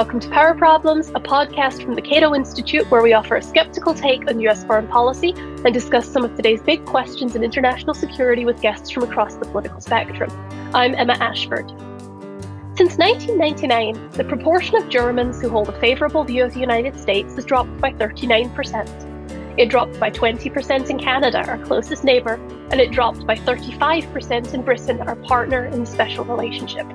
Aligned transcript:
Welcome 0.00 0.20
to 0.20 0.30
Power 0.30 0.54
Problems, 0.54 1.10
a 1.10 1.20
podcast 1.20 1.84
from 1.84 1.94
the 1.94 2.00
Cato 2.00 2.34
Institute 2.34 2.90
where 2.90 3.02
we 3.02 3.12
offer 3.12 3.36
a 3.36 3.42
skeptical 3.42 3.92
take 3.92 4.26
on 4.30 4.40
US 4.40 4.64
foreign 4.64 4.88
policy 4.88 5.34
and 5.36 5.74
discuss 5.74 6.10
some 6.10 6.24
of 6.24 6.34
today's 6.36 6.62
big 6.62 6.86
questions 6.86 7.36
in 7.36 7.44
international 7.44 7.92
security 7.92 8.46
with 8.46 8.62
guests 8.62 8.88
from 8.88 9.02
across 9.02 9.34
the 9.34 9.44
political 9.44 9.78
spectrum. 9.78 10.30
I'm 10.74 10.94
Emma 10.94 11.18
Ashford. 11.20 11.68
Since 12.78 12.96
1999, 12.96 14.12
the 14.12 14.24
proportion 14.24 14.76
of 14.76 14.88
Germans 14.88 15.38
who 15.42 15.50
hold 15.50 15.68
a 15.68 15.78
favourable 15.80 16.24
view 16.24 16.44
of 16.44 16.54
the 16.54 16.60
United 16.60 16.98
States 16.98 17.34
has 17.34 17.44
dropped 17.44 17.78
by 17.78 17.92
39%. 17.92 19.58
It 19.58 19.68
dropped 19.68 20.00
by 20.00 20.10
20% 20.10 20.88
in 20.88 20.98
Canada, 20.98 21.46
our 21.46 21.58
closest 21.58 22.04
neighbour, 22.04 22.36
and 22.70 22.80
it 22.80 22.90
dropped 22.90 23.26
by 23.26 23.34
35% 23.34 24.54
in 24.54 24.62
Britain, 24.62 25.02
our 25.02 25.16
partner 25.16 25.66
in 25.66 25.80
the 25.80 25.86
special 25.86 26.24
relationship. 26.24 26.86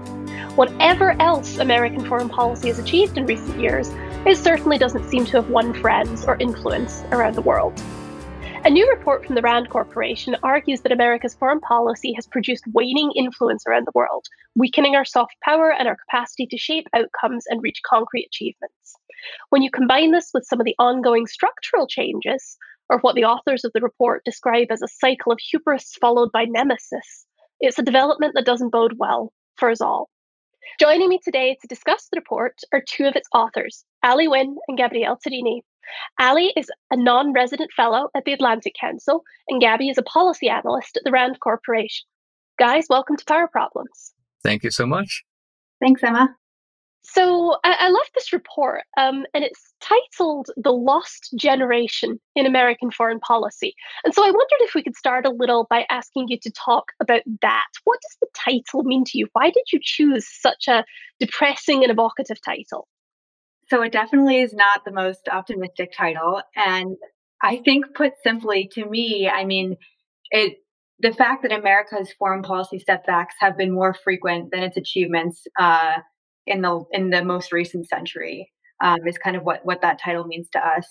Whatever 0.56 1.22
else 1.22 1.58
American 1.58 2.06
foreign 2.06 2.30
policy 2.30 2.70
has 2.70 2.80
achieved 2.80 3.18
in 3.18 3.26
recent 3.26 3.60
years, 3.60 3.90
it 4.26 4.38
certainly 4.38 4.78
doesn't 4.78 5.10
seem 5.10 5.26
to 5.26 5.34
have 5.34 5.50
won 5.50 5.74
friends 5.74 6.24
or 6.24 6.38
influence 6.38 7.04
around 7.12 7.36
the 7.36 7.42
world. 7.42 7.78
A 8.64 8.70
new 8.70 8.90
report 8.90 9.26
from 9.26 9.36
the 9.36 9.42
RAND 9.42 9.70
Corporation 9.70 10.38
argues 10.44 10.80
that 10.82 10.94
America's 10.94 11.36
foreign 11.36 11.60
policy 11.60 12.14
has 12.14 12.26
produced 12.26 12.64
waning 12.74 13.12
influence 13.18 13.66
around 13.68 13.86
the 13.86 13.92
world, 13.94 14.28
weakening 14.56 14.96
our 14.96 15.04
soft 15.04 15.36
power 15.44 15.74
and 15.74 15.90
our 15.90 15.98
capacity 15.98 16.48
to 16.48 16.58
shape 16.58 16.88
outcomes 16.96 17.44
and 17.50 17.62
reach 17.62 17.82
concrete 17.86 18.26
achievements. 18.26 18.96
When 19.50 19.62
you 19.62 19.70
combine 19.70 20.14
this 20.14 20.32
with 20.34 20.46
some 20.46 20.62
of 20.62 20.66
the 20.66 20.76
ongoing 20.80 21.28
structural 21.28 21.86
changes, 21.86 22.58
or 22.90 23.00
what 23.00 23.16
the 23.16 23.26
authors 23.26 23.66
of 23.66 23.74
the 23.74 23.82
report 23.82 24.24
describe 24.24 24.68
as 24.72 24.82
a 24.82 24.88
cycle 24.88 25.34
of 25.34 25.40
hubris 25.52 25.96
followed 26.00 26.32
by 26.32 26.46
nemesis, 26.46 27.26
it's 27.60 27.78
a 27.78 27.84
development 27.84 28.36
that 28.36 28.46
doesn't 28.46 28.72
bode 28.72 28.94
well 28.98 29.34
for 29.58 29.70
us 29.70 29.82
all. 29.82 30.10
Joining 30.80 31.10
me 31.10 31.20
today 31.24 31.58
to 31.62 31.68
discuss 31.68 32.08
the 32.12 32.18
report 32.18 32.60
are 32.74 32.84
two 32.88 33.06
of 33.06 33.16
its 33.16 33.28
authors, 33.34 33.86
Ali 34.04 34.28
Wyne 34.28 34.58
and 34.68 34.78
Gabrielle 34.78 35.18
Tarini. 35.18 35.62
Ali 36.20 36.52
is 36.58 36.70
a 36.92 36.98
non 36.98 37.34
resident 37.34 37.72
fellow 37.76 38.10
at 38.16 38.26
the 38.26 38.34
Atlantic 38.34 38.74
Council, 38.80 39.24
and 39.48 39.62
Gabby 39.62 39.90
is 39.90 39.98
a 39.98 40.04
policy 40.04 40.50
analyst 40.50 40.98
at 40.98 41.04
the 41.04 41.12
RAND 41.12 41.40
Corporation. 41.40 42.06
Guys, 42.60 42.88
welcome 42.90 43.16
to 43.16 43.26
Power 43.26 43.48
Problems. 43.48 44.14
Thank 44.44 44.64
you 44.64 44.72
so 44.72 44.86
much. 44.86 45.24
Thanks, 45.80 46.04
Emma. 46.04 46.36
So 47.08 47.58
I, 47.64 47.76
I 47.82 47.90
love 47.90 48.08
this 48.16 48.34
report, 48.34 48.82
um, 48.98 49.26
and 49.34 49.44
it's 49.44 49.74
titled 49.80 50.48
"The 50.58 50.72
Lost 50.72 51.34
Generation 51.38 52.20
in 52.36 52.46
American 52.46 52.90
Foreign 52.90 53.20
Policy." 53.20 53.76
And 54.04 54.14
so 54.14 54.24
I 54.24 54.32
wondered 54.32 54.62
if 54.62 54.74
we 54.74 54.84
could 54.84 54.96
start 54.96 55.26
a 55.26 55.30
little 55.30 55.68
by 55.70 55.86
asking 55.90 56.26
you 56.30 56.40
to 56.42 56.52
talk 56.52 56.86
about 57.00 57.22
that. 57.42 57.68
What 57.84 58.00
does 58.02 58.18
the 58.22 58.28
title 58.34 58.84
mean 58.84 59.04
to 59.06 59.18
you? 59.20 59.28
Why 59.34 59.52
did 59.52 59.66
you 59.72 59.80
choose 59.82 60.28
such 60.28 60.68
a 60.68 60.84
depressing 61.20 61.84
and 61.84 61.92
evocative 61.92 62.38
title? 62.44 62.88
So 63.70 63.82
it 63.82 63.92
definitely 63.92 64.42
is 64.42 64.54
not 64.54 64.84
the 64.84 64.92
most 64.92 65.30
optimistic 65.32 65.92
title, 65.96 66.42
and 66.56 66.98
I 67.42 67.62
think, 67.64 67.94
put 67.94 68.14
simply, 68.24 68.70
to 68.74 68.86
me, 68.86 69.30
I 69.32 69.46
mean, 69.46 69.78
it 70.32 70.58
the 71.00 71.14
fact 71.14 71.44
that 71.44 71.52
America's 71.52 72.12
foreign 72.18 72.42
policy 72.42 72.80
setbacks 72.80 73.36
have 73.40 73.58
been 73.58 73.74
more 73.74 73.94
frequent 73.94 74.52
than 74.52 74.64
its 74.64 74.78
achievements. 74.78 75.46
Uh, 75.60 75.98
in 76.48 76.62
the 76.62 76.84
in 76.92 77.10
the 77.10 77.24
most 77.24 77.52
recent 77.52 77.88
century 77.88 78.52
um, 78.84 79.00
is 79.08 79.18
kind 79.18 79.36
of 79.36 79.44
what 79.44 79.66
what 79.66 79.82
that 79.82 80.00
title 80.00 80.26
means 80.26 80.50
to 80.52 80.60
us. 80.60 80.88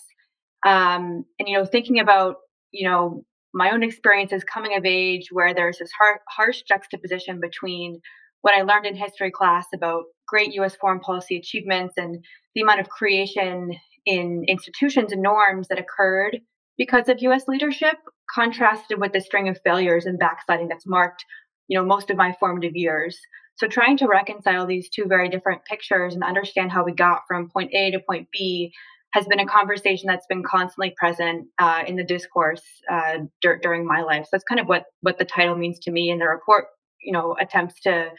Um, 0.65 1.25
and 1.39 1.47
you 1.47 1.57
know, 1.57 1.65
thinking 1.65 1.99
about 1.99 2.37
you 2.71 2.87
know 2.87 3.23
my 3.53 3.71
own 3.71 3.83
experiences 3.83 4.43
coming 4.43 4.75
of 4.75 4.85
age, 4.85 5.29
where 5.31 5.53
there's 5.53 5.77
this 5.77 5.91
har- 5.97 6.21
harsh 6.29 6.61
juxtaposition 6.67 7.39
between 7.39 8.01
what 8.41 8.53
I 8.53 8.61
learned 8.61 8.85
in 8.85 8.95
history 8.95 9.31
class 9.31 9.65
about 9.73 10.03
great 10.27 10.53
U.S. 10.53 10.75
foreign 10.75 10.99
policy 10.99 11.37
achievements 11.37 11.95
and 11.97 12.23
the 12.53 12.61
amount 12.61 12.79
of 12.79 12.89
creation 12.89 13.71
in 14.05 14.45
institutions 14.47 15.11
and 15.11 15.21
norms 15.21 15.67
that 15.69 15.79
occurred 15.79 16.39
because 16.77 17.09
of 17.09 17.21
U.S. 17.21 17.47
leadership, 17.47 17.95
contrasted 18.33 18.99
with 18.99 19.13
the 19.13 19.21
string 19.21 19.47
of 19.47 19.59
failures 19.63 20.05
and 20.05 20.19
backsliding 20.19 20.67
that's 20.67 20.85
marked, 20.85 21.25
you 21.67 21.77
know, 21.77 21.85
most 21.85 22.09
of 22.09 22.17
my 22.17 22.35
formative 22.39 22.75
years. 22.75 23.17
So 23.57 23.67
trying 23.67 23.97
to 23.97 24.07
reconcile 24.07 24.65
these 24.65 24.89
two 24.89 25.05
very 25.05 25.29
different 25.29 25.63
pictures 25.65 26.13
and 26.13 26.23
understand 26.23 26.71
how 26.71 26.83
we 26.83 26.91
got 26.91 27.21
from 27.27 27.49
point 27.49 27.73
A 27.73 27.91
to 27.91 27.99
point 27.99 28.27
B 28.31 28.73
has 29.11 29.25
been 29.27 29.39
a 29.39 29.45
conversation 29.45 30.07
that's 30.07 30.27
been 30.27 30.43
constantly 30.43 30.93
present 30.97 31.47
uh, 31.57 31.83
in 31.87 31.95
the 31.95 32.03
discourse 32.03 32.61
uh, 32.91 33.19
dur- 33.41 33.59
during 33.61 33.87
my 33.87 34.01
life. 34.01 34.25
So 34.25 34.29
that's 34.33 34.43
kind 34.43 34.59
of 34.59 34.67
what 34.67 34.85
what 35.01 35.17
the 35.17 35.25
title 35.25 35.55
means 35.55 35.79
to 35.79 35.91
me, 35.91 36.11
and 36.11 36.19
the 36.19 36.27
report, 36.27 36.65
you 37.01 37.13
know, 37.13 37.35
attempts 37.39 37.79
to 37.81 38.09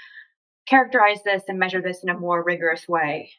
characterize 0.67 1.23
this 1.23 1.43
and 1.49 1.59
measure 1.59 1.83
this 1.83 2.03
in 2.03 2.09
a 2.09 2.19
more 2.19 2.43
rigorous 2.43 2.89
way. 2.89 3.31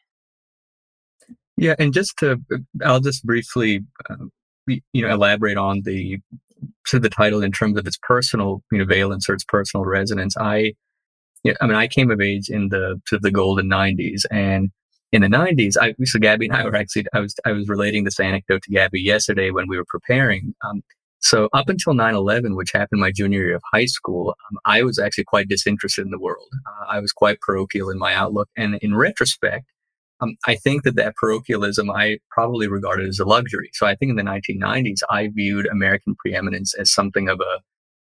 Yeah, 1.56 1.74
and 1.80 1.92
just 1.92 2.16
to, 2.18 2.40
I'll 2.84 3.00
just 3.00 3.24
briefly, 3.24 3.84
uh, 4.08 4.26
you 4.68 5.02
know, 5.02 5.10
elaborate 5.10 5.56
on 5.56 5.82
the 5.84 6.18
of 6.94 7.02
the 7.02 7.10
title 7.10 7.42
in 7.42 7.52
terms 7.52 7.76
of 7.76 7.86
its 7.86 7.98
personal, 8.02 8.62
you 8.72 8.78
know, 8.78 8.84
valence 8.84 9.28
or 9.28 9.34
its 9.34 9.44
personal 9.44 9.84
resonance. 9.84 10.36
I 10.36 10.74
yeah, 11.44 11.54
I 11.60 11.66
mean, 11.66 11.76
I 11.76 11.86
came 11.86 12.10
of 12.10 12.20
age 12.20 12.48
in 12.48 12.68
the 12.68 13.00
to 13.08 13.18
the 13.18 13.30
golden 13.30 13.68
'90s, 13.68 14.24
and 14.30 14.70
in 15.12 15.22
the 15.22 15.28
'90s, 15.28 15.76
I 15.80 15.94
so 16.04 16.18
Gabby 16.18 16.46
and 16.46 16.56
I 16.56 16.64
were 16.64 16.76
actually 16.76 17.06
I 17.14 17.20
was 17.20 17.34
I 17.44 17.52
was 17.52 17.68
relating 17.68 18.04
this 18.04 18.20
anecdote 18.20 18.62
to 18.64 18.70
Gabby 18.70 19.00
yesterday 19.00 19.50
when 19.50 19.68
we 19.68 19.76
were 19.76 19.86
preparing. 19.88 20.54
Um, 20.64 20.82
so 21.20 21.48
up 21.52 21.68
until 21.68 21.94
9/11, 21.94 22.56
which 22.56 22.72
happened 22.72 23.00
my 23.00 23.10
junior 23.10 23.40
year 23.40 23.56
of 23.56 23.62
high 23.72 23.86
school, 23.86 24.36
um, 24.50 24.58
I 24.64 24.82
was 24.82 24.98
actually 24.98 25.24
quite 25.24 25.48
disinterested 25.48 26.04
in 26.04 26.10
the 26.10 26.18
world. 26.18 26.48
Uh, 26.66 26.86
I 26.88 27.00
was 27.00 27.12
quite 27.12 27.40
parochial 27.40 27.90
in 27.90 27.98
my 27.98 28.14
outlook, 28.14 28.48
and 28.56 28.76
in 28.76 28.94
retrospect, 28.94 29.66
um, 30.20 30.36
I 30.46 30.56
think 30.56 30.84
that 30.84 30.96
that 30.96 31.16
parochialism 31.16 31.90
I 31.90 32.18
probably 32.30 32.68
regarded 32.68 33.08
as 33.08 33.18
a 33.18 33.24
luxury. 33.24 33.70
So 33.74 33.86
I 33.86 33.94
think 33.94 34.10
in 34.10 34.16
the 34.16 34.22
1990s, 34.22 35.00
I 35.10 35.28
viewed 35.28 35.66
American 35.66 36.14
preeminence 36.16 36.74
as 36.74 36.92
something 36.92 37.28
of 37.28 37.40
a 37.40 37.60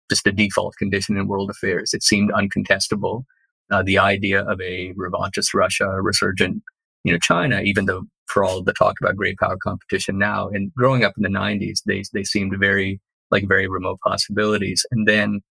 just 0.09 0.27
a 0.27 0.31
default 0.31 0.75
condition 0.77 1.17
in 1.17 1.27
world 1.27 1.49
affairs. 1.49 1.93
It 1.93 2.03
seemed 2.03 2.31
uncontestable. 2.31 3.23
Uh, 3.71 3.83
the 3.83 3.99
idea 3.99 4.43
of 4.43 4.59
a 4.61 4.93
revanchist 4.93 5.53
Russia, 5.53 5.85
a 5.85 6.01
resurgent, 6.01 6.63
you 7.03 7.13
know, 7.13 7.19
China, 7.19 7.61
even 7.61 7.85
though 7.85 8.03
for 8.27 8.43
all 8.43 8.63
the 8.63 8.73
talk 8.73 8.95
about 9.01 9.15
great 9.15 9.37
power 9.37 9.57
competition 9.61 10.17
now, 10.17 10.49
and 10.49 10.73
growing 10.75 11.03
up 11.03 11.13
in 11.17 11.23
the 11.23 11.29
90s, 11.29 11.79
they, 11.85 12.03
they 12.13 12.23
seemed 12.23 12.53
very, 12.59 12.99
like 13.31 13.47
very 13.47 13.67
remote 13.67 13.99
possibilities. 14.05 14.85
And 14.91 15.07
then 15.07 15.41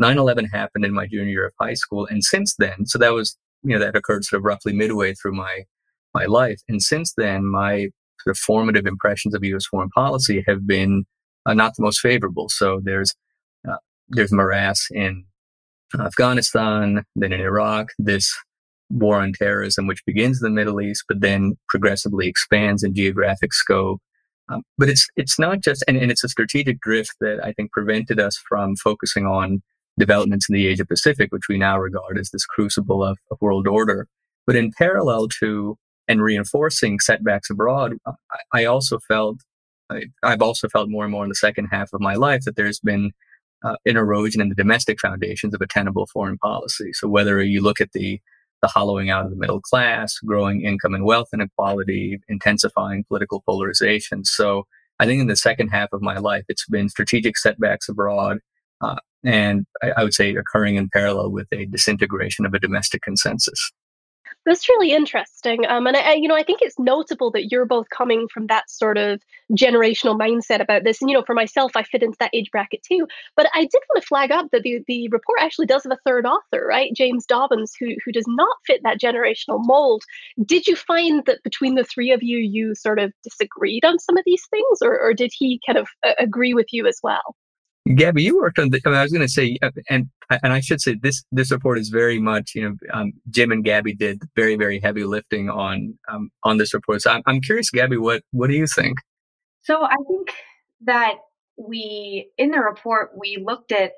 9-11 0.00 0.50
happened 0.52 0.84
in 0.84 0.92
my 0.92 1.06
junior 1.06 1.30
year 1.30 1.46
of 1.46 1.52
high 1.60 1.74
school. 1.74 2.06
And 2.06 2.22
since 2.22 2.54
then, 2.56 2.86
so 2.86 2.98
that 2.98 3.12
was, 3.12 3.36
you 3.62 3.70
know, 3.70 3.84
that 3.84 3.96
occurred 3.96 4.24
sort 4.24 4.40
of 4.40 4.44
roughly 4.44 4.72
midway 4.72 5.14
through 5.14 5.34
my, 5.34 5.62
my 6.12 6.26
life. 6.26 6.60
And 6.68 6.82
since 6.82 7.12
then, 7.16 7.46
my 7.46 7.88
sort 8.20 8.36
of 8.36 8.38
formative 8.38 8.86
impressions 8.86 9.34
of 9.34 9.44
U.S. 9.44 9.66
foreign 9.66 9.90
policy 9.90 10.44
have 10.46 10.66
been 10.66 11.04
uh, 11.46 11.54
not 11.54 11.74
the 11.76 11.82
most 11.82 12.00
favorable. 12.00 12.48
So 12.48 12.80
there's 12.82 13.14
there's 14.08 14.32
morass 14.32 14.86
in 14.90 15.24
Afghanistan, 15.98 17.04
then 17.16 17.32
in 17.32 17.40
Iraq, 17.40 17.90
this 17.98 18.34
war 18.90 19.20
on 19.20 19.32
terrorism, 19.32 19.86
which 19.86 20.04
begins 20.04 20.42
in 20.42 20.44
the 20.44 20.54
Middle 20.54 20.80
East, 20.80 21.04
but 21.08 21.20
then 21.20 21.56
progressively 21.68 22.28
expands 22.28 22.82
in 22.82 22.94
geographic 22.94 23.52
scope. 23.52 24.00
Um, 24.50 24.62
but 24.76 24.88
it's 24.90 25.08
it's 25.16 25.38
not 25.38 25.60
just, 25.60 25.82
and, 25.88 25.96
and 25.96 26.10
it's 26.10 26.24
a 26.24 26.28
strategic 26.28 26.80
drift 26.80 27.14
that 27.20 27.42
I 27.42 27.52
think 27.52 27.72
prevented 27.72 28.20
us 28.20 28.36
from 28.36 28.76
focusing 28.76 29.26
on 29.26 29.62
developments 29.98 30.48
in 30.48 30.54
the 30.54 30.66
Asia 30.66 30.84
Pacific, 30.84 31.32
which 31.32 31.48
we 31.48 31.56
now 31.56 31.78
regard 31.78 32.18
as 32.18 32.30
this 32.30 32.44
crucible 32.44 33.02
of, 33.02 33.18
of 33.30 33.38
world 33.40 33.66
order. 33.66 34.06
But 34.46 34.56
in 34.56 34.72
parallel 34.76 35.28
to 35.40 35.78
and 36.08 36.22
reinforcing 36.22 37.00
setbacks 37.00 37.48
abroad, 37.48 37.94
I, 38.06 38.12
I 38.52 38.64
also 38.66 38.98
felt 38.98 39.38
I, 39.90 40.04
I've 40.22 40.42
also 40.42 40.68
felt 40.68 40.90
more 40.90 41.04
and 41.04 41.12
more 41.12 41.24
in 41.24 41.30
the 41.30 41.34
second 41.34 41.68
half 41.70 41.92
of 41.94 42.00
my 42.00 42.14
life 42.14 42.42
that 42.44 42.56
there's 42.56 42.80
been 42.80 43.12
uh, 43.64 43.76
an 43.86 43.96
erosion 43.96 44.40
in 44.40 44.48
the 44.48 44.54
domestic 44.54 45.00
foundations 45.00 45.54
of 45.54 45.60
a 45.60 45.66
tenable 45.66 46.06
foreign 46.06 46.38
policy. 46.38 46.92
So 46.92 47.08
whether 47.08 47.42
you 47.42 47.62
look 47.62 47.80
at 47.80 47.92
the 47.92 48.20
the 48.62 48.68
hollowing 48.68 49.10
out 49.10 49.26
of 49.26 49.30
the 49.30 49.36
middle 49.36 49.60
class, 49.60 50.18
growing 50.20 50.62
income 50.62 50.94
and 50.94 51.04
wealth 51.04 51.28
inequality, 51.34 52.18
intensifying 52.28 53.04
political 53.04 53.42
polarization. 53.44 54.24
So 54.24 54.64
I 54.98 55.04
think 55.04 55.20
in 55.20 55.26
the 55.26 55.36
second 55.36 55.68
half 55.68 55.90
of 55.92 56.00
my 56.00 56.16
life, 56.16 56.44
it's 56.48 56.66
been 56.66 56.88
strategic 56.88 57.36
setbacks 57.36 57.90
abroad, 57.90 58.38
uh, 58.80 58.96
and 59.22 59.66
I, 59.82 59.92
I 59.98 60.02
would 60.02 60.14
say 60.14 60.34
occurring 60.34 60.76
in 60.76 60.88
parallel 60.88 61.30
with 61.30 61.48
a 61.52 61.66
disintegration 61.66 62.46
of 62.46 62.54
a 62.54 62.58
domestic 62.58 63.02
consensus. 63.02 63.70
That's 64.46 64.68
really 64.68 64.92
interesting. 64.92 65.66
Um, 65.66 65.86
and 65.86 65.96
I, 65.96 66.14
you 66.14 66.28
know, 66.28 66.36
I 66.36 66.42
think 66.42 66.60
it's 66.60 66.78
notable 66.78 67.30
that 67.30 67.50
you're 67.50 67.64
both 67.64 67.88
coming 67.88 68.28
from 68.28 68.46
that 68.48 68.68
sort 68.68 68.98
of 68.98 69.22
generational 69.52 70.18
mindset 70.18 70.60
about 70.60 70.84
this. 70.84 71.00
And, 71.00 71.08
you 71.08 71.16
know, 71.16 71.24
for 71.24 71.34
myself, 71.34 71.72
I 71.76 71.82
fit 71.82 72.02
into 72.02 72.18
that 72.20 72.34
age 72.34 72.50
bracket 72.50 72.82
too. 72.82 73.06
But 73.36 73.48
I 73.54 73.60
did 73.60 73.80
want 73.88 74.02
to 74.02 74.06
flag 74.06 74.30
up 74.30 74.48
that 74.52 74.62
the, 74.62 74.84
the 74.86 75.08
report 75.08 75.38
actually 75.40 75.64
does 75.66 75.84
have 75.84 75.92
a 75.92 75.98
third 76.04 76.26
author, 76.26 76.66
right? 76.66 76.92
James 76.94 77.24
Dobbins, 77.24 77.72
who, 77.80 77.94
who 78.04 78.12
does 78.12 78.26
not 78.28 78.54
fit 78.66 78.82
that 78.84 79.00
generational 79.00 79.64
mold. 79.64 80.02
Did 80.44 80.66
you 80.66 80.76
find 80.76 81.24
that 81.24 81.42
between 81.42 81.74
the 81.74 81.84
three 81.84 82.12
of 82.12 82.22
you, 82.22 82.36
you 82.36 82.74
sort 82.74 82.98
of 82.98 83.14
disagreed 83.22 83.86
on 83.86 83.98
some 83.98 84.18
of 84.18 84.24
these 84.26 84.46
things, 84.50 84.78
or, 84.82 85.00
or 85.00 85.14
did 85.14 85.32
he 85.34 85.58
kind 85.66 85.78
of 85.78 85.88
uh, 86.06 86.12
agree 86.18 86.52
with 86.52 86.66
you 86.70 86.86
as 86.86 86.98
well? 87.02 87.34
Gabby, 87.96 88.22
you 88.22 88.38
worked 88.38 88.58
on 88.58 88.70
the. 88.70 88.80
I, 88.84 88.88
mean, 88.88 88.98
I 88.98 89.02
was 89.02 89.12
going 89.12 89.26
to 89.26 89.28
say, 89.28 89.58
uh, 89.60 89.70
and 89.90 90.08
and 90.30 90.54
I 90.54 90.60
should 90.60 90.80
say 90.80 90.96
this 91.02 91.22
this 91.30 91.50
report 91.50 91.78
is 91.78 91.90
very 91.90 92.18
much 92.18 92.52
you 92.54 92.62
know 92.62 92.76
um, 92.94 93.12
Jim 93.28 93.52
and 93.52 93.62
Gabby 93.62 93.94
did 93.94 94.22
very 94.34 94.56
very 94.56 94.80
heavy 94.80 95.04
lifting 95.04 95.50
on 95.50 95.98
um, 96.10 96.30
on 96.44 96.56
this 96.56 96.72
report. 96.72 97.02
So 97.02 97.10
I'm 97.10 97.22
I'm 97.26 97.42
curious, 97.42 97.70
Gabby, 97.70 97.98
what 97.98 98.22
what 98.30 98.48
do 98.48 98.56
you 98.56 98.66
think? 98.66 98.98
So 99.62 99.84
I 99.84 99.96
think 100.08 100.28
that 100.86 101.16
we 101.58 102.30
in 102.38 102.52
the 102.52 102.60
report 102.60 103.10
we 103.18 103.42
looked 103.44 103.70
at 103.70 103.92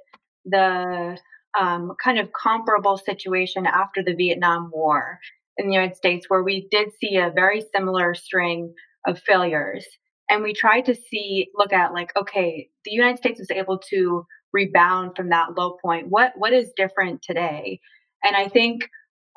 the 0.44 1.16
um, 1.58 1.92
kind 2.02 2.18
of 2.18 2.30
comparable 2.32 2.96
situation 2.96 3.66
after 3.66 4.02
the 4.02 4.14
Vietnam 4.14 4.70
War 4.72 5.20
in 5.58 5.68
the 5.68 5.74
United 5.74 5.96
States, 5.96 6.26
where 6.28 6.42
we 6.42 6.66
did 6.72 6.88
see 7.00 7.16
a 7.16 7.30
very 7.34 7.64
similar 7.74 8.14
string 8.14 8.74
of 9.06 9.20
failures. 9.20 9.86
And 10.28 10.42
we 10.42 10.52
tried 10.52 10.86
to 10.86 10.94
see, 10.94 11.48
look 11.54 11.72
at 11.72 11.92
like, 11.92 12.12
okay, 12.16 12.68
the 12.84 12.90
United 12.90 13.18
States 13.18 13.38
was 13.38 13.50
able 13.50 13.78
to 13.90 14.26
rebound 14.52 15.12
from 15.16 15.28
that 15.28 15.56
low 15.56 15.76
point. 15.82 16.08
What 16.08 16.32
what 16.36 16.52
is 16.52 16.72
different 16.76 17.22
today? 17.22 17.80
And 18.24 18.34
I 18.34 18.48
think 18.48 18.88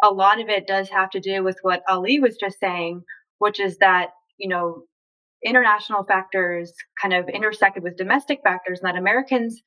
a 0.04 0.10
lot 0.10 0.40
of 0.40 0.50
it 0.50 0.68
does 0.68 0.90
have 0.90 1.10
to 1.12 1.20
do 1.20 1.44
with 1.44 1.58
what 1.62 1.84
Ali 1.90 2.20
was 2.20 2.38
just 2.38 2.60
saying, 2.60 3.04
which 3.40 3.60
is 3.60 3.78
that, 3.80 4.12
you 4.38 4.48
know, 4.48 4.84
international 5.46 6.04
factors 6.04 6.74
kind 7.02 7.14
of 7.14 7.30
intersected 7.30 7.84
with 7.84 7.98
domestic 7.98 8.40
factors, 8.44 8.80
and 8.80 8.88
that 8.88 9.00
Americans 9.00 9.62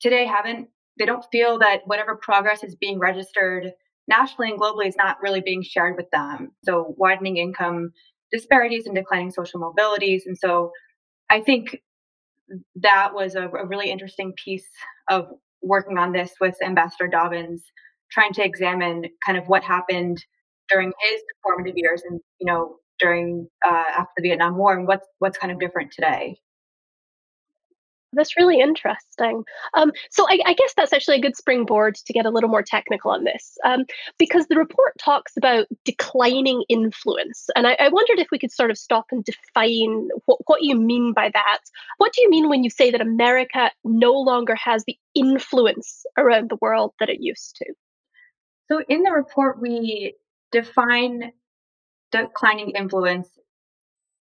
today 0.00 0.26
haven't 0.26 0.68
they 0.98 1.06
don't 1.06 1.24
feel 1.32 1.58
that 1.58 1.82
whatever 1.86 2.16
progress 2.16 2.62
is 2.62 2.74
being 2.74 2.98
registered 2.98 3.72
nationally 4.08 4.50
and 4.50 4.60
globally 4.60 4.86
is 4.88 4.96
not 4.96 5.16
really 5.22 5.40
being 5.40 5.62
shared 5.62 5.96
with 5.96 6.10
them. 6.10 6.50
So 6.64 6.94
widening 6.98 7.36
income 7.36 7.92
disparities 8.32 8.86
and 8.86 8.94
declining 8.94 9.30
social 9.30 9.60
mobilities. 9.60 10.22
And 10.26 10.36
so 10.36 10.72
I 11.28 11.40
think 11.40 11.78
that 12.76 13.14
was 13.14 13.34
a, 13.34 13.48
a 13.48 13.66
really 13.66 13.90
interesting 13.90 14.32
piece 14.42 14.68
of 15.08 15.26
working 15.62 15.98
on 15.98 16.12
this 16.12 16.32
with 16.40 16.56
Ambassador 16.64 17.08
Dobbins, 17.08 17.62
trying 18.10 18.32
to 18.34 18.44
examine 18.44 19.04
kind 19.24 19.38
of 19.38 19.44
what 19.46 19.62
happened 19.62 20.24
during 20.68 20.92
his 21.00 21.20
formative 21.42 21.74
years 21.76 22.02
and, 22.08 22.20
you 22.40 22.46
know, 22.46 22.76
during 22.98 23.48
uh, 23.66 23.84
after 23.96 24.12
the 24.16 24.22
Vietnam 24.22 24.56
War 24.56 24.76
and 24.76 24.86
what's 24.86 25.06
what's 25.18 25.38
kind 25.38 25.52
of 25.52 25.58
different 25.58 25.92
today. 25.92 26.38
That's 28.12 28.36
really 28.36 28.60
interesting. 28.60 29.44
Um, 29.74 29.92
so 30.10 30.26
I, 30.28 30.40
I, 30.44 30.54
guess 30.54 30.74
that's 30.76 30.92
actually 30.92 31.18
a 31.18 31.20
good 31.20 31.36
springboard 31.36 31.94
to 31.94 32.12
get 32.12 32.26
a 32.26 32.30
little 32.30 32.48
more 32.48 32.62
technical 32.62 33.12
on 33.12 33.22
this, 33.22 33.56
um, 33.64 33.84
because 34.18 34.48
the 34.48 34.56
report 34.56 34.94
talks 34.98 35.36
about 35.36 35.66
declining 35.84 36.64
influence, 36.68 37.48
and 37.54 37.68
I, 37.68 37.76
I, 37.78 37.88
wondered 37.88 38.18
if 38.18 38.26
we 38.32 38.38
could 38.38 38.50
sort 38.50 38.72
of 38.72 38.78
stop 38.78 39.06
and 39.12 39.24
define 39.24 40.08
what, 40.26 40.40
what 40.46 40.62
you 40.62 40.74
mean 40.74 41.12
by 41.12 41.30
that. 41.32 41.58
What 41.98 42.12
do 42.12 42.22
you 42.22 42.30
mean 42.30 42.48
when 42.48 42.64
you 42.64 42.70
say 42.70 42.90
that 42.90 43.00
America 43.00 43.70
no 43.84 44.12
longer 44.12 44.56
has 44.56 44.84
the 44.84 44.96
influence 45.14 46.04
around 46.18 46.50
the 46.50 46.58
world 46.60 46.94
that 46.98 47.10
it 47.10 47.20
used 47.20 47.56
to? 47.56 47.72
So 48.68 48.82
in 48.88 49.04
the 49.04 49.12
report, 49.12 49.60
we 49.60 50.14
define 50.50 51.30
declining 52.10 52.70
influence, 52.70 53.28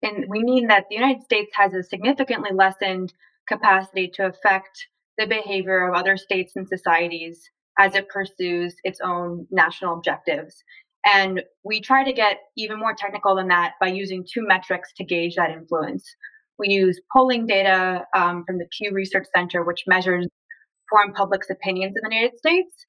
and 0.04 0.26
we 0.28 0.44
mean 0.44 0.68
that 0.68 0.88
the 0.90 0.96
United 0.96 1.24
States 1.24 1.54
has 1.56 1.74
a 1.74 1.84
significantly 1.84 2.52
lessened 2.54 3.14
capacity 3.48 4.10
to 4.16 4.28
affect 4.28 4.88
the 5.18 5.28
behavior 5.28 5.88
of 5.88 5.96
other 5.96 6.18
states 6.18 6.54
and 6.56 6.68
societies 6.68 7.50
as 7.80 7.96
it 7.96 8.10
pursues 8.10 8.76
its 8.84 9.00
own 9.04 9.48
national 9.52 9.94
objectives. 9.94 10.64
And 11.06 11.42
we 11.64 11.82
try 11.82 12.04
to 12.04 12.14
get 12.14 12.38
even 12.58 12.80
more 12.80 12.94
technical 12.94 13.36
than 13.36 13.48
that 13.48 13.74
by 13.80 13.88
using 13.88 14.24
two 14.24 14.46
metrics 14.46 14.94
to 14.98 15.04
gauge 15.04 15.36
that 15.36 15.52
influence. 15.52 16.06
We 16.60 16.70
use 16.70 17.02
polling 17.12 17.48
data 17.48 18.06
um, 18.16 18.44
from 18.46 18.60
the 18.60 18.68
Pew 18.78 18.92
Research 18.94 19.26
Center, 19.36 19.64
which 19.64 19.84
measures 19.88 20.28
foreign 20.90 21.14
public's 21.14 21.50
opinions 21.50 21.96
in 21.96 22.08
the 22.08 22.16
United 22.16 22.38
States. 22.38 22.86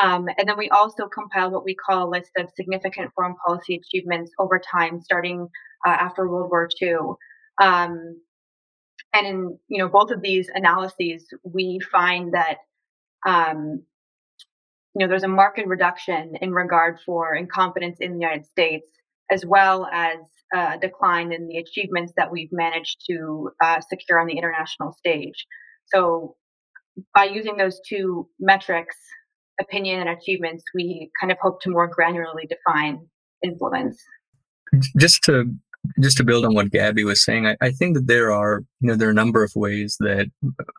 Um, 0.00 0.26
and 0.38 0.48
then 0.48 0.56
we 0.56 0.70
also 0.70 1.06
compile 1.06 1.50
what 1.50 1.64
we 1.64 1.74
call 1.74 2.08
a 2.08 2.10
list 2.10 2.30
of 2.38 2.48
significant 2.56 3.10
foreign 3.14 3.36
policy 3.46 3.76
achievements 3.76 4.32
over 4.38 4.58
time, 4.58 5.00
starting 5.02 5.48
uh, 5.86 5.90
after 5.90 6.28
World 6.28 6.50
War 6.50 6.68
II. 6.80 6.96
Um, 7.60 8.20
and 9.12 9.26
in 9.26 9.58
you 9.68 9.78
know 9.78 9.88
both 9.88 10.10
of 10.10 10.22
these 10.22 10.50
analyses, 10.54 11.26
we 11.44 11.80
find 11.90 12.34
that 12.34 12.58
um, 13.26 13.82
you 14.94 15.00
know 15.00 15.08
there's 15.08 15.22
a 15.22 15.28
marked 15.28 15.60
reduction 15.64 16.34
in 16.40 16.52
regard 16.52 16.98
for 17.04 17.34
incompetence 17.34 17.98
in 18.00 18.12
the 18.12 18.18
United 18.18 18.46
States, 18.46 18.86
as 19.30 19.44
well 19.44 19.86
as 19.92 20.18
a 20.54 20.78
decline 20.78 21.32
in 21.32 21.48
the 21.48 21.58
achievements 21.58 22.12
that 22.16 22.30
we've 22.30 22.52
managed 22.52 23.02
to 23.08 23.50
uh, 23.62 23.80
secure 23.80 24.20
on 24.20 24.26
the 24.26 24.36
international 24.36 24.92
stage. 24.92 25.46
So 25.86 26.36
by 27.14 27.24
using 27.24 27.56
those 27.56 27.80
two 27.88 28.28
metrics, 28.38 28.96
opinion 29.60 30.00
and 30.00 30.10
achievements, 30.10 30.62
we 30.74 31.10
kind 31.20 31.32
of 31.32 31.38
hope 31.40 31.60
to 31.62 31.70
more 31.70 31.90
granularly 31.90 32.48
define 32.48 33.06
influence. 33.42 34.02
Just 34.98 35.22
to 35.24 35.54
just 36.00 36.16
to 36.16 36.24
build 36.24 36.44
on 36.44 36.54
what 36.54 36.70
Gabby 36.70 37.04
was 37.04 37.24
saying, 37.24 37.46
I, 37.46 37.56
I, 37.60 37.70
think 37.70 37.94
that 37.94 38.06
there 38.06 38.32
are, 38.32 38.62
you 38.80 38.88
know, 38.88 38.94
there 38.94 39.08
are 39.08 39.12
a 39.12 39.14
number 39.14 39.42
of 39.42 39.52
ways 39.56 39.96
that 40.00 40.30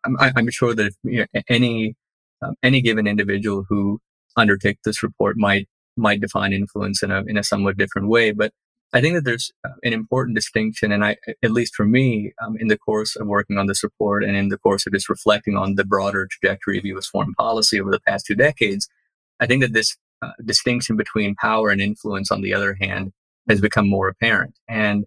I'm, 0.05 0.17
I'm 0.19 0.49
sure 0.49 0.73
that 0.73 0.87
if, 0.87 0.95
you 1.03 1.25
know, 1.33 1.41
any 1.49 1.95
um, 2.41 2.55
any 2.63 2.81
given 2.81 3.07
individual 3.07 3.65
who 3.67 3.99
undertakes 4.35 4.81
this 4.83 5.03
report 5.03 5.37
might 5.37 5.67
might 5.95 6.21
define 6.21 6.53
influence 6.53 7.03
in 7.03 7.11
a 7.11 7.23
in 7.27 7.37
a 7.37 7.43
somewhat 7.43 7.77
different 7.77 8.07
way. 8.07 8.31
But 8.31 8.51
I 8.93 9.01
think 9.01 9.15
that 9.15 9.25
there's 9.25 9.51
uh, 9.65 9.69
an 9.83 9.93
important 9.93 10.35
distinction, 10.35 10.91
and 10.91 11.03
I, 11.03 11.17
at 11.43 11.51
least 11.51 11.75
for 11.75 11.85
me, 11.85 12.31
um, 12.41 12.55
in 12.59 12.67
the 12.67 12.77
course 12.77 13.15
of 13.15 13.27
working 13.27 13.57
on 13.57 13.67
this 13.67 13.83
report 13.83 14.23
and 14.23 14.37
in 14.37 14.49
the 14.49 14.57
course 14.57 14.85
of 14.85 14.93
just 14.93 15.09
reflecting 15.09 15.57
on 15.57 15.75
the 15.75 15.85
broader 15.85 16.27
trajectory 16.27 16.77
of 16.77 16.85
U.S. 16.85 17.07
foreign 17.07 17.33
policy 17.33 17.79
over 17.79 17.91
the 17.91 17.99
past 17.99 18.25
two 18.25 18.35
decades, 18.35 18.87
I 19.39 19.47
think 19.47 19.63
that 19.63 19.73
this 19.73 19.97
uh, 20.21 20.31
distinction 20.45 20.95
between 20.95 21.35
power 21.35 21.69
and 21.69 21.81
influence, 21.81 22.31
on 22.31 22.41
the 22.41 22.53
other 22.53 22.77
hand, 22.79 23.13
has 23.49 23.61
become 23.61 23.89
more 23.89 24.07
apparent. 24.07 24.55
And 24.67 25.05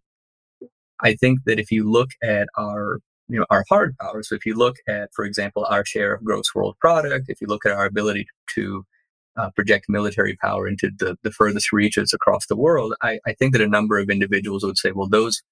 I 1.00 1.15
think 1.15 1.41
that 1.44 1.59
if 1.59 1.71
you 1.71 1.91
look 1.91 2.11
at 2.23 2.49
our 2.59 3.00
you 3.29 3.38
know 3.38 3.47
our 3.50 3.65
hard 3.69 3.97
power, 3.99 4.23
so 4.23 4.35
if 4.35 4.47
you 4.47 4.55
look 4.55 4.77
at, 4.88 5.11
for 5.12 5.25
example, 5.25 5.65
our 5.65 5.85
share 5.85 6.15
of 6.15 6.25
gross 6.25 6.55
world 6.55 6.77
product, 6.81 7.27
if 7.29 7.41
you 7.41 7.47
look 7.47 7.67
at 7.67 7.73
our 7.73 7.87
ability 7.87 8.27
to 8.55 8.85
uh, 9.37 9.50
project 9.50 9.87
military 9.88 10.37
power 10.37 10.67
into 10.67 10.91
the, 10.99 11.17
the 11.23 11.31
furthest 11.31 11.73
reaches 11.73 12.12
across 12.12 12.47
the 12.47 12.56
world, 12.56 12.94
I, 13.03 13.19
I 13.27 13.35
think 13.35 13.53
that 13.53 13.61
a 13.61 13.69
number 13.69 13.99
of 13.99 14.09
individuals 14.09 14.65
would 14.65 14.79
say, 14.79 14.93
well, 14.93 15.09
those 15.09 15.43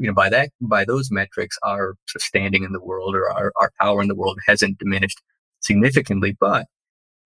you 0.00 0.06
know, 0.06 0.14
by 0.14 0.30
that, 0.30 0.50
by 0.62 0.84
those 0.84 1.10
metrics, 1.10 1.58
our 1.62 1.94
standing 2.16 2.64
in 2.64 2.72
the 2.72 2.80
world 2.80 3.14
or 3.14 3.30
our, 3.30 3.52
our 3.56 3.70
power 3.78 4.00
in 4.00 4.08
the 4.08 4.14
world 4.14 4.40
hasn't 4.46 4.78
diminished 4.78 5.20
significantly. 5.60 6.34
But 6.40 6.66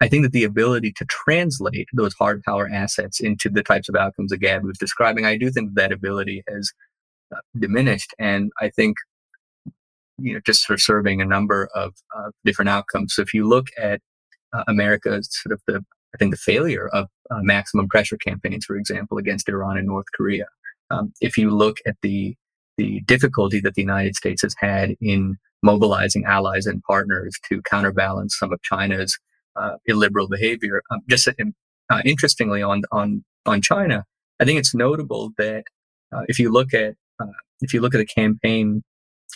I 0.05 0.09
think 0.09 0.23
that 0.25 0.33
the 0.33 0.45
ability 0.45 0.93
to 0.99 1.07
translate 1.07 1.89
those 1.95 2.13
hard 2.13 2.43
power 2.43 2.69
assets 2.71 3.21
into 3.21 3.49
the 3.49 3.63
types 3.63 3.89
of 3.89 3.97
outcomes 3.97 4.31
that 4.31 4.39
Gab 4.39 4.63
was 4.63 4.77
describing, 4.77 5.25
I 5.25 5.39
do 5.39 5.51
think 5.51 5.73
that 5.77 5.93
ability 5.93 6.45
has 6.47 6.71
uh, 7.35 7.41
diminished. 7.59 8.13
And 8.19 8.53
I 8.61 8.69
think, 8.69 8.99
you 10.19 10.35
know, 10.35 10.41
just 10.45 10.67
for 10.67 10.77
serving 10.77 11.23
a 11.23 11.25
number 11.25 11.71
of 11.75 11.95
uh, 12.15 12.33
different 12.45 12.69
outcomes. 12.69 13.15
So 13.15 13.23
if 13.23 13.33
you 13.33 13.49
look 13.49 13.69
at 13.79 14.03
uh, 14.53 14.65
America's 14.69 15.27
sort 15.43 15.55
of 15.55 15.63
the, 15.67 15.83
I 16.15 16.19
think 16.19 16.33
the 16.33 16.37
failure 16.53 16.89
of 16.89 17.09
uh, 17.31 17.41
maximum 17.41 17.89
pressure 17.89 18.19
campaigns, 18.19 18.67
for 18.67 18.77
example, 18.77 19.17
against 19.17 19.49
Iran 19.49 19.79
and 19.79 19.87
North 19.87 20.07
Korea. 20.15 20.49
Um, 20.91 21.15
if 21.23 21.39
you 21.39 21.49
look 21.51 21.79
at 21.87 21.97
the 22.03 22.37
the 22.77 23.01
difficulty 23.07 23.61
that 23.61 23.75
the 23.75 23.83
United 23.83 24.17
States 24.17 24.43
has 24.43 24.55
had 24.59 24.97
in 25.01 25.39
mobilizing 25.63 26.25
allies 26.25 26.67
and 26.67 26.83
partners 26.83 27.39
to 27.49 27.63
counterbalance 27.63 28.37
some 28.37 28.53
of 28.53 28.61
China's 28.63 29.17
uh, 29.57 29.77
illiberal 29.87 30.29
behavior. 30.29 30.83
Um, 30.91 31.01
just 31.09 31.29
uh, 31.29 32.03
interestingly, 32.05 32.63
on 32.63 32.83
on 32.93 33.25
on 33.47 33.61
China, 33.61 34.05
I 34.41 34.45
think 34.45 34.59
it's 34.59 34.75
notable 34.75 35.33
that 35.39 35.65
uh, 36.13 36.23
if 36.29 36.39
you 36.39 36.51
look 36.51 36.75
at 36.75 36.95
uh, 37.21 37.27
if 37.61 37.73
you 37.73 37.81
look 37.81 37.95
at 37.95 37.99
the 37.99 38.07
campaign 38.07 38.83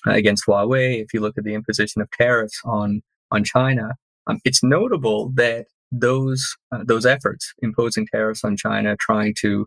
uh, 0.07 0.13
against 0.13 0.47
Huawei, 0.47 1.03
if 1.03 1.13
you 1.13 1.21
look 1.21 1.39
at 1.39 1.45
the 1.45 1.55
imposition 1.55 2.03
of 2.03 2.11
tariffs 2.13 2.61
on 2.65 3.03
on 3.31 3.45
China, 3.45 3.95
um, 4.27 4.39
it's 4.45 4.63
notable 4.63 5.31
that 5.35 5.67
those 5.93 6.57
uh, 6.73 6.85
those 6.85 7.07
efforts 7.07 7.53
imposing 7.63 8.07
tariffs 8.07 8.45
on 8.45 8.57
China, 8.57 8.97
trying 8.99 9.35
to 9.41 9.67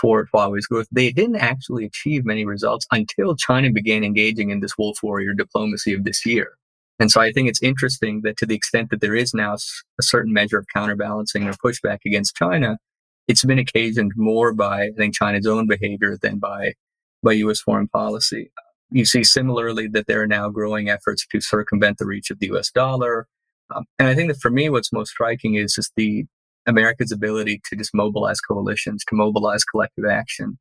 thwart 0.00 0.28
Huawei's 0.32 0.66
growth, 0.68 0.86
they 0.92 1.10
didn't 1.10 1.36
actually 1.36 1.84
achieve 1.84 2.24
many 2.24 2.44
results 2.44 2.86
until 2.92 3.34
China 3.34 3.68
began 3.68 4.04
engaging 4.04 4.50
in 4.50 4.60
this 4.60 4.78
wolf 4.78 4.98
warrior 5.02 5.34
diplomacy 5.34 5.92
of 5.92 6.04
this 6.04 6.24
year. 6.24 6.56
And 7.02 7.10
so 7.10 7.20
I 7.20 7.32
think 7.32 7.48
it's 7.48 7.60
interesting 7.60 8.20
that 8.22 8.36
to 8.36 8.46
the 8.46 8.54
extent 8.54 8.90
that 8.90 9.00
there 9.00 9.16
is 9.16 9.34
now 9.34 9.54
a 9.54 10.02
certain 10.04 10.32
measure 10.32 10.56
of 10.56 10.66
counterbalancing 10.72 11.48
or 11.48 11.52
pushback 11.54 11.98
against 12.06 12.36
China, 12.36 12.78
it's 13.26 13.44
been 13.44 13.58
occasioned 13.58 14.12
more 14.14 14.54
by, 14.54 14.84
I 14.84 14.90
think, 14.96 15.12
China's 15.12 15.44
own 15.44 15.66
behavior 15.66 16.16
than 16.22 16.38
by, 16.38 16.74
by 17.20 17.32
U.S. 17.32 17.60
foreign 17.60 17.88
policy. 17.88 18.52
You 18.92 19.04
see 19.04 19.24
similarly 19.24 19.88
that 19.88 20.06
there 20.06 20.22
are 20.22 20.28
now 20.28 20.48
growing 20.48 20.90
efforts 20.90 21.26
to 21.32 21.40
circumvent 21.40 21.98
the 21.98 22.06
reach 22.06 22.30
of 22.30 22.38
the 22.38 22.46
U.S. 22.46 22.70
dollar. 22.70 23.26
Um, 23.74 23.82
and 23.98 24.06
I 24.06 24.14
think 24.14 24.28
that 24.28 24.40
for 24.40 24.52
me, 24.52 24.70
what's 24.70 24.92
most 24.92 25.10
striking 25.10 25.56
is 25.56 25.74
just 25.74 25.90
the 25.96 26.24
America's 26.68 27.10
ability 27.10 27.62
to 27.68 27.74
just 27.74 27.92
mobilize 27.94 28.40
coalitions, 28.40 29.04
to 29.08 29.16
mobilize 29.16 29.64
collective 29.64 30.04
action. 30.08 30.56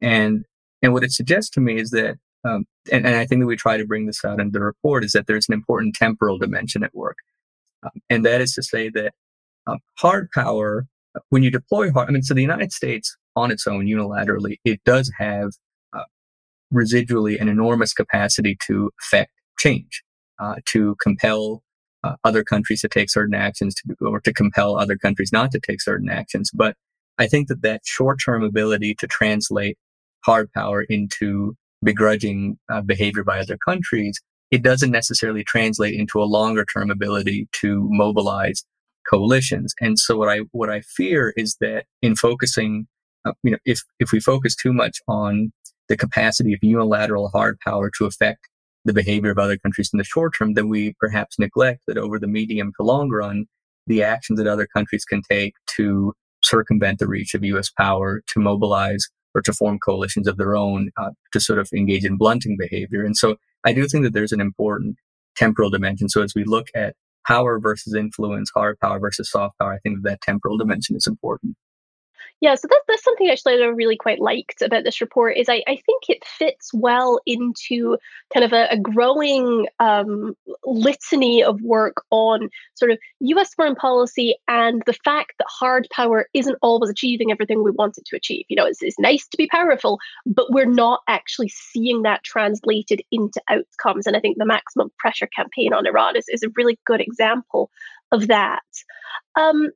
And, 0.00 0.46
and 0.80 0.94
what 0.94 1.04
it 1.04 1.12
suggests 1.12 1.50
to 1.50 1.60
me 1.60 1.78
is 1.78 1.90
that 1.90 2.16
um, 2.44 2.64
and, 2.90 3.06
and, 3.06 3.14
I 3.14 3.26
think 3.26 3.40
that 3.40 3.46
we 3.46 3.56
try 3.56 3.76
to 3.76 3.86
bring 3.86 4.06
this 4.06 4.24
out 4.24 4.40
in 4.40 4.50
the 4.50 4.60
report, 4.60 5.04
is 5.04 5.12
that 5.12 5.26
there's 5.26 5.48
an 5.48 5.54
important 5.54 5.94
temporal 5.94 6.38
dimension 6.38 6.82
at 6.82 6.94
work. 6.94 7.16
Um, 7.84 7.90
and 8.10 8.24
that 8.24 8.40
is 8.40 8.54
to 8.54 8.62
say 8.62 8.88
that 8.90 9.12
um, 9.66 9.78
hard 9.98 10.28
power, 10.32 10.86
when 11.28 11.42
you 11.42 11.50
deploy 11.50 11.92
hard, 11.92 12.08
I 12.08 12.12
mean, 12.12 12.22
so 12.22 12.34
the 12.34 12.42
United 12.42 12.72
States 12.72 13.16
on 13.36 13.50
its 13.50 13.66
own 13.66 13.86
unilaterally, 13.86 14.56
it 14.64 14.80
does 14.84 15.10
have 15.18 15.50
uh, 15.92 16.04
residually 16.74 17.40
an 17.40 17.48
enormous 17.48 17.92
capacity 17.92 18.56
to 18.66 18.90
affect 19.00 19.30
change, 19.58 20.02
uh, 20.40 20.56
to 20.66 20.96
compel 21.00 21.62
uh, 22.02 22.16
other 22.24 22.42
countries 22.42 22.80
to 22.80 22.88
take 22.88 23.10
certain 23.10 23.34
actions 23.34 23.74
to, 23.76 23.94
or 24.04 24.20
to 24.20 24.32
compel 24.32 24.76
other 24.76 24.96
countries 24.96 25.30
not 25.32 25.52
to 25.52 25.60
take 25.60 25.80
certain 25.80 26.10
actions. 26.10 26.50
But 26.52 26.74
I 27.18 27.28
think 27.28 27.48
that 27.48 27.62
that 27.62 27.82
short-term 27.84 28.42
ability 28.42 28.96
to 28.98 29.06
translate 29.06 29.78
hard 30.24 30.52
power 30.52 30.82
into 30.82 31.54
begrudging 31.82 32.58
uh, 32.70 32.80
behavior 32.80 33.24
by 33.24 33.40
other 33.40 33.58
countries, 33.58 34.20
it 34.50 34.62
doesn't 34.62 34.90
necessarily 34.90 35.44
translate 35.44 35.94
into 35.98 36.22
a 36.22 36.24
longer-term 36.24 36.90
ability 36.90 37.48
to 37.52 37.88
mobilize 37.90 38.64
coalitions. 39.08 39.74
And 39.80 39.98
so 39.98 40.16
what 40.16 40.28
I 40.28 40.40
what 40.52 40.70
I 40.70 40.82
fear 40.82 41.32
is 41.36 41.56
that 41.60 41.86
in 42.02 42.14
focusing, 42.14 42.86
uh, 43.24 43.32
you 43.42 43.52
know, 43.52 43.58
if 43.64 43.82
if 43.98 44.12
we 44.12 44.20
focus 44.20 44.54
too 44.54 44.72
much 44.72 44.98
on 45.08 45.52
the 45.88 45.96
capacity 45.96 46.52
of 46.52 46.60
unilateral 46.62 47.28
hard 47.28 47.58
power 47.60 47.90
to 47.98 48.06
affect 48.06 48.48
the 48.84 48.92
behavior 48.92 49.30
of 49.30 49.38
other 49.38 49.56
countries 49.58 49.90
in 49.92 49.98
the 49.98 50.04
short 50.04 50.34
term, 50.36 50.54
then 50.54 50.68
we 50.68 50.94
perhaps 50.98 51.38
neglect 51.38 51.82
that 51.86 51.98
over 51.98 52.18
the 52.18 52.26
medium 52.26 52.72
to 52.76 52.84
long 52.84 53.10
run, 53.10 53.46
the 53.86 54.02
actions 54.02 54.38
that 54.38 54.46
other 54.46 54.66
countries 54.66 55.04
can 55.04 55.22
take 55.28 55.54
to 55.76 56.12
circumvent 56.42 56.98
the 56.98 57.06
reach 57.06 57.34
of 57.34 57.44
U.S. 57.44 57.70
power, 57.70 58.22
to 58.28 58.40
mobilize 58.40 59.08
or 59.34 59.42
to 59.42 59.52
form 59.52 59.78
coalitions 59.78 60.26
of 60.26 60.36
their 60.36 60.56
own, 60.56 60.90
uh, 60.96 61.10
to 61.32 61.40
sort 61.40 61.58
of 61.58 61.68
engage 61.74 62.04
in 62.04 62.16
blunting 62.16 62.56
behavior. 62.58 63.04
And 63.04 63.16
so 63.16 63.36
I 63.64 63.72
do 63.72 63.86
think 63.88 64.04
that 64.04 64.12
there's 64.12 64.32
an 64.32 64.40
important 64.40 64.96
temporal 65.36 65.70
dimension. 65.70 66.08
So 66.08 66.22
as 66.22 66.34
we 66.34 66.44
look 66.44 66.68
at 66.74 66.94
power 67.26 67.58
versus 67.60 67.94
influence, 67.94 68.50
hard 68.54 68.78
power 68.80 68.98
versus 68.98 69.30
soft 69.30 69.58
power, 69.58 69.72
I 69.72 69.78
think 69.78 70.02
that, 70.02 70.08
that 70.10 70.20
temporal 70.20 70.58
dimension 70.58 70.96
is 70.96 71.06
important. 71.06 71.56
Yeah, 72.42 72.56
so 72.56 72.66
that's, 72.68 72.82
that's 72.88 73.04
something 73.04 73.30
actually 73.30 73.62
I 73.62 73.66
really 73.66 73.96
quite 73.96 74.18
liked 74.18 74.62
about 74.62 74.82
this 74.82 75.00
report 75.00 75.36
is 75.36 75.48
I, 75.48 75.62
I 75.68 75.76
think 75.86 76.02
it 76.08 76.24
fits 76.24 76.74
well 76.74 77.20
into 77.24 77.96
kind 78.34 78.42
of 78.44 78.52
a, 78.52 78.66
a 78.68 78.76
growing 78.76 79.68
um, 79.78 80.34
litany 80.64 81.44
of 81.44 81.60
work 81.62 82.02
on 82.10 82.50
sort 82.74 82.90
of 82.90 82.98
US 83.20 83.54
foreign 83.54 83.76
policy 83.76 84.34
and 84.48 84.82
the 84.86 84.98
fact 85.04 85.34
that 85.38 85.46
hard 85.48 85.86
power 85.92 86.26
isn't 86.34 86.58
always 86.62 86.90
achieving 86.90 87.30
everything 87.30 87.62
we 87.62 87.70
want 87.70 87.96
it 87.96 88.06
to 88.06 88.16
achieve. 88.16 88.44
You 88.48 88.56
know, 88.56 88.66
it's, 88.66 88.82
it's 88.82 88.98
nice 88.98 89.28
to 89.28 89.36
be 89.36 89.46
powerful, 89.46 90.00
but 90.26 90.50
we're 90.50 90.64
not 90.64 91.02
actually 91.06 91.48
seeing 91.48 92.02
that 92.02 92.24
translated 92.24 93.02
into 93.12 93.40
outcomes. 93.48 94.08
And 94.08 94.16
I 94.16 94.20
think 94.20 94.38
the 94.38 94.46
maximum 94.46 94.90
pressure 94.98 95.28
campaign 95.28 95.72
on 95.72 95.86
Iran 95.86 96.16
is, 96.16 96.24
is 96.28 96.42
a 96.42 96.50
really 96.56 96.76
good 96.86 97.00
example 97.00 97.70
of 98.10 98.26
that. 98.26 98.62
Um, 99.36 99.70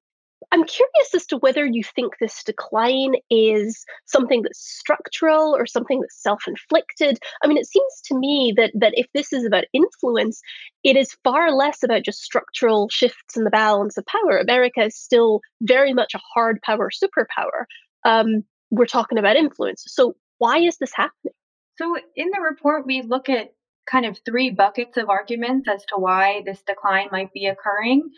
I'm 0.53 0.65
curious 0.65 1.15
as 1.15 1.27
to 1.27 1.39
whether 1.39 1.67
you 1.67 1.83
think 1.83 2.15
this 2.19 2.45
decline 2.45 3.15
is 3.31 3.85
something 4.07 4.43
that's 4.43 4.61
structural 4.61 5.55
or 5.55 5.67
something 5.67 6.01
that's 6.01 6.23
self-inflicted. 6.23 7.19
I 7.43 7.47
mean, 7.47 7.57
it 7.57 7.67
seems 7.67 8.01
to 8.07 8.19
me 8.19 8.55
that 8.57 8.71
that 8.75 8.93
if 8.97 9.07
this 9.13 9.33
is 9.33 9.45
about 9.45 9.65
influence, 9.73 10.41
it 10.85 10.97
is 10.97 11.17
far 11.25 11.53
less 11.53 11.83
about 11.83 12.05
just 12.05 12.23
structural 12.23 12.89
shifts 12.89 13.37
in 13.37 13.45
the 13.45 13.51
balance 13.51 13.97
of 13.97 14.07
power. 14.07 14.39
America 14.39 14.85
is 14.85 14.97
still 14.97 15.41
very 15.63 15.93
much 15.93 16.15
a 16.15 16.21
hard 16.35 16.63
power 16.63 16.91
superpower. 16.91 17.65
Um, 18.05 18.45
we're 18.71 18.87
talking 18.87 19.19
about 19.19 19.37
influence. 19.37 19.85
So 19.87 20.15
why 20.39 20.59
is 20.59 20.77
this 20.79 20.93
happening? 20.95 21.35
So 21.77 21.97
in 22.15 22.31
the 22.31 22.41
report, 22.41 22.87
we 22.87 23.03
look 23.03 23.29
at 23.29 23.53
kind 23.87 24.07
of 24.07 24.19
three 24.25 24.51
buckets 24.51 24.97
of 24.97 25.09
arguments 25.09 25.69
as 25.69 25.85
to 25.87 25.97
why 25.97 26.43
this 26.45 26.63
decline 26.63 27.09
might 27.13 27.33
be 27.33 27.47
occurring. 27.47 28.11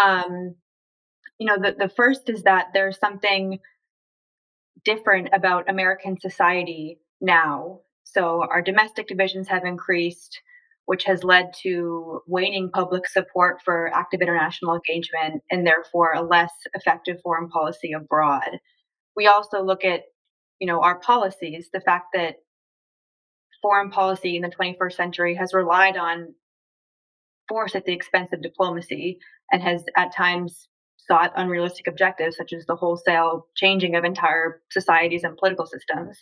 Um, 0.00 0.54
you 1.38 1.46
know, 1.46 1.56
the, 1.56 1.74
the 1.78 1.88
first 1.88 2.28
is 2.28 2.42
that 2.42 2.68
there's 2.74 2.98
something 2.98 3.58
different 4.84 5.28
about 5.32 5.70
American 5.70 6.18
society 6.18 6.98
now. 7.20 7.80
So 8.04 8.44
our 8.48 8.62
domestic 8.62 9.06
divisions 9.06 9.48
have 9.48 9.64
increased, 9.64 10.40
which 10.86 11.04
has 11.04 11.24
led 11.24 11.52
to 11.62 12.20
waning 12.26 12.70
public 12.72 13.06
support 13.06 13.60
for 13.64 13.90
active 13.94 14.20
international 14.20 14.74
engagement 14.74 15.42
and 15.50 15.66
therefore 15.66 16.12
a 16.12 16.22
less 16.22 16.52
effective 16.74 17.18
foreign 17.22 17.48
policy 17.48 17.92
abroad. 17.92 18.58
We 19.16 19.26
also 19.26 19.62
look 19.62 19.84
at, 19.84 20.02
you 20.58 20.66
know, 20.66 20.80
our 20.80 20.98
policies, 20.98 21.68
the 21.72 21.80
fact 21.80 22.06
that 22.14 22.36
foreign 23.60 23.90
policy 23.90 24.36
in 24.36 24.42
the 24.42 24.48
21st 24.48 24.92
century 24.92 25.34
has 25.34 25.52
relied 25.52 25.96
on 25.96 26.34
force 27.48 27.74
at 27.74 27.84
the 27.84 27.92
expense 27.92 28.32
of 28.32 28.42
diplomacy 28.42 29.18
and 29.50 29.62
has 29.62 29.84
at 29.96 30.14
times 30.14 30.68
sought 31.08 31.32
unrealistic 31.36 31.86
objectives, 31.86 32.36
such 32.36 32.52
as 32.52 32.66
the 32.66 32.76
wholesale 32.76 33.46
changing 33.56 33.96
of 33.96 34.04
entire 34.04 34.60
societies 34.70 35.24
and 35.24 35.36
political 35.36 35.66
systems. 35.66 36.18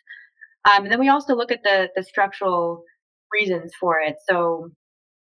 Um, 0.70 0.84
and 0.84 0.92
then 0.92 1.00
we 1.00 1.08
also 1.08 1.34
look 1.34 1.52
at 1.52 1.62
the, 1.62 1.90
the 1.94 2.02
structural 2.02 2.84
reasons 3.32 3.72
for 3.78 4.00
it. 4.00 4.16
So, 4.28 4.70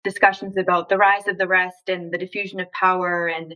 discussions 0.04 0.58
about 0.58 0.90
the 0.90 0.98
rise 0.98 1.28
of 1.28 1.38
the 1.38 1.48
West 1.48 1.90
and 1.90 2.12
the 2.12 2.18
diffusion 2.18 2.60
of 2.60 2.72
power 2.72 3.28
and 3.28 3.54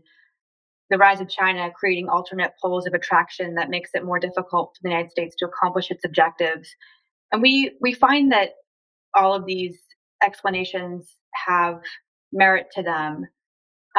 the 0.90 0.98
rise 0.98 1.22
of 1.22 1.30
China 1.30 1.72
creating 1.74 2.10
alternate 2.10 2.52
poles 2.62 2.86
of 2.86 2.94
attraction 2.94 3.56
that 3.56 3.70
makes 3.70 3.92
it 3.94 4.04
more 4.04 4.20
difficult 4.20 4.76
for 4.76 4.80
the 4.84 4.90
United 4.90 5.12
States 5.12 5.36
to 5.38 5.46
accomplish 5.46 5.90
its 5.90 6.04
objectives. 6.04 6.70
And 7.32 7.42
we, 7.42 7.72
we 7.82 7.94
find 7.94 8.32
that 8.32 8.50
all 9.16 9.34
of 9.34 9.46
these 9.46 9.80
explanations 10.24 11.16
have 11.48 11.82
merit 12.32 12.68
to 12.76 12.84
them. 12.84 13.26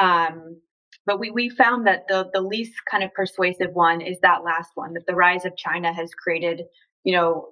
Um, 0.01 0.61
but 1.07 1.21
we, 1.21 1.31
we 1.31 1.51
found 1.51 1.87
that 1.87 2.09
the, 2.09 2.31
the 2.33 2.41
least 2.41 2.75
kind 2.91 3.05
of 3.05 3.13
persuasive 3.13 3.71
one 3.73 4.01
is 4.01 4.17
that 4.23 4.45
last 4.45 4.71
one, 4.75 4.95
that 4.95 5.07
the 5.07 5.15
rise 5.15 5.45
of 5.45 5.57
China 5.57 5.93
has 5.93 6.11
created, 6.15 6.63
you 7.05 7.15
know, 7.15 7.49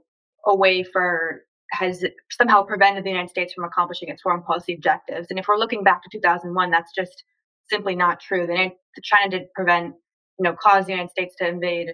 a 0.47 0.57
way 0.57 0.83
for, 0.83 1.43
has 1.73 2.05
somehow 2.31 2.63
prevented 2.63 3.05
the 3.05 3.11
United 3.11 3.31
States 3.31 3.53
from 3.53 3.65
accomplishing 3.65 4.09
its 4.09 4.23
foreign 4.23 4.43
policy 4.43 4.75
objectives. 4.75 5.29
And 5.31 5.39
if 5.39 5.47
we're 5.49 5.59
looking 5.59 5.85
back 5.85 6.03
to 6.03 6.09
2001, 6.13 6.71
that's 6.71 6.93
just 6.97 7.25
simply 7.71 7.95
not 7.95 8.21
true. 8.21 8.47
The, 8.47 8.71
China 9.03 9.31
did 9.31 9.53
prevent, 9.55 9.95
you 10.39 10.45
know, 10.45 10.55
cause 10.61 10.87
the 10.87 10.93
United 10.93 11.11
States 11.11 11.35
to 11.39 11.49
invade 11.49 11.89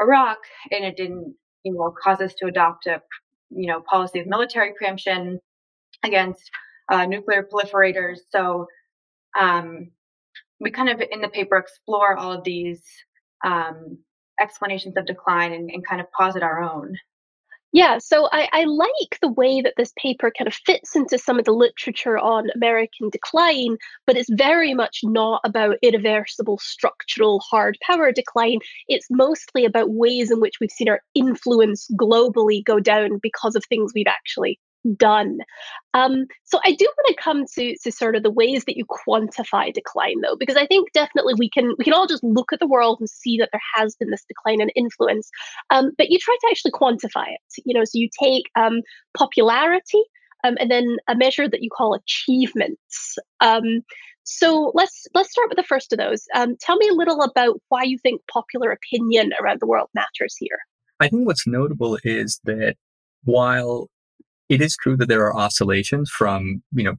Iraq, 0.00 0.38
and 0.70 0.84
it 0.84 0.96
didn't, 0.96 1.34
you 1.62 1.72
know, 1.72 1.94
cause 2.02 2.20
us 2.20 2.34
to 2.38 2.46
adopt 2.46 2.86
a, 2.86 3.02
you 3.50 3.66
know, 3.66 3.80
policy 3.80 4.20
of 4.20 4.26
military 4.26 4.72
preemption 4.76 5.40
against 6.04 6.50
uh, 6.90 7.06
nuclear 7.06 7.46
proliferators. 7.50 8.18
So, 8.30 8.66
um, 9.38 9.90
we 10.60 10.70
kind 10.70 10.88
of 10.88 11.02
in 11.10 11.20
the 11.20 11.28
paper 11.28 11.56
explore 11.56 12.16
all 12.16 12.32
of 12.32 12.44
these 12.44 12.82
um, 13.44 13.98
explanations 14.40 14.96
of 14.96 15.06
decline 15.06 15.52
and, 15.52 15.70
and, 15.70 15.86
kind 15.86 16.00
of 16.00 16.10
posit 16.12 16.42
our 16.42 16.62
own. 16.62 16.96
Yeah, 17.72 17.98
so 17.98 18.28
I, 18.32 18.48
I, 18.52 18.64
like 18.64 19.18
the 19.20 19.32
way 19.32 19.60
that 19.60 19.74
this 19.76 19.92
paper 20.00 20.32
kind 20.36 20.48
of 20.48 20.54
fits 20.54 20.96
into 20.96 21.18
some 21.18 21.38
of 21.38 21.44
the 21.44 21.52
literature 21.52 22.16
on 22.16 22.48
American 22.54 23.10
decline, 23.10 23.76
but 24.06 24.16
it's 24.16 24.30
very 24.30 24.72
much 24.72 25.00
not 25.02 25.42
about 25.44 25.76
irreversible 25.82 26.58
structural 26.58 27.40
hard 27.40 27.76
power 27.82 28.12
decline. 28.12 28.60
It's 28.88 29.08
mostly 29.10 29.66
about 29.66 29.90
ways 29.90 30.30
in 30.30 30.40
which 30.40 30.54
we've 30.58 30.70
seen 30.70 30.88
our 30.88 31.02
influence 31.14 31.86
globally 32.00 32.64
go 32.64 32.80
down 32.80 33.18
because 33.20 33.56
of 33.56 33.64
things 33.64 33.92
we've 33.94 34.06
actually 34.06 34.58
done. 34.94 35.38
Um, 35.94 36.26
so 36.44 36.60
I 36.64 36.72
do 36.72 36.84
want 36.84 37.16
to 37.16 37.22
come 37.22 37.44
to, 37.54 37.76
to 37.82 37.92
sort 37.92 38.16
of 38.16 38.22
the 38.22 38.30
ways 38.30 38.64
that 38.64 38.76
you 38.76 38.84
quantify 38.86 39.72
decline, 39.72 40.20
though, 40.22 40.36
because 40.36 40.56
I 40.56 40.66
think 40.66 40.92
definitely 40.92 41.34
we 41.38 41.50
can 41.50 41.74
we 41.78 41.84
can 41.84 41.94
all 41.94 42.06
just 42.06 42.22
look 42.22 42.52
at 42.52 42.60
the 42.60 42.66
world 42.66 42.98
and 43.00 43.08
see 43.08 43.38
that 43.38 43.50
there 43.52 43.62
has 43.74 43.96
been 43.96 44.10
this 44.10 44.24
decline 44.28 44.60
in 44.60 44.68
influence, 44.70 45.30
um, 45.70 45.92
but 45.96 46.10
you 46.10 46.18
try 46.18 46.36
to 46.40 46.48
actually 46.50 46.72
quantify 46.72 47.26
it. 47.28 47.62
You 47.64 47.74
know, 47.74 47.84
so 47.84 47.92
you 47.94 48.08
take 48.22 48.44
um, 48.56 48.82
popularity 49.16 50.02
um, 50.44 50.56
and 50.60 50.70
then 50.70 50.96
a 51.08 51.16
measure 51.16 51.48
that 51.48 51.62
you 51.62 51.70
call 51.70 51.94
achievements. 51.94 53.16
Um, 53.40 53.82
so 54.24 54.72
let's 54.74 55.06
let's 55.14 55.30
start 55.30 55.48
with 55.48 55.56
the 55.56 55.62
first 55.62 55.92
of 55.92 55.98
those. 55.98 56.24
Um, 56.34 56.56
tell 56.60 56.76
me 56.76 56.88
a 56.88 56.94
little 56.94 57.22
about 57.22 57.60
why 57.68 57.84
you 57.84 57.96
think 57.98 58.20
popular 58.30 58.72
opinion 58.72 59.32
around 59.40 59.60
the 59.60 59.66
world 59.66 59.88
matters 59.94 60.36
here. 60.38 60.58
I 60.98 61.08
think 61.08 61.26
what's 61.26 61.46
notable 61.46 61.98
is 62.02 62.40
that 62.44 62.76
while 63.24 63.88
it 64.48 64.60
is 64.60 64.76
true 64.76 64.96
that 64.96 65.08
there 65.08 65.24
are 65.24 65.36
oscillations 65.36 66.10
from 66.10 66.62
you 66.72 66.84
know 66.84 66.94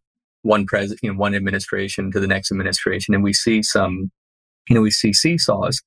one 0.48 0.66
president, 0.66 1.00
you 1.04 1.12
know, 1.12 1.20
one 1.20 1.36
administration 1.36 2.12
to 2.12 2.20
the 2.20 2.28
next 2.28 2.52
administration, 2.52 3.14
and 3.14 3.24
we 3.24 3.34
see 3.34 3.62
some, 3.62 4.12
you 4.70 4.76
know, 4.76 4.82
we 4.82 4.92
see 4.92 5.14
seesaws. 5.14 5.82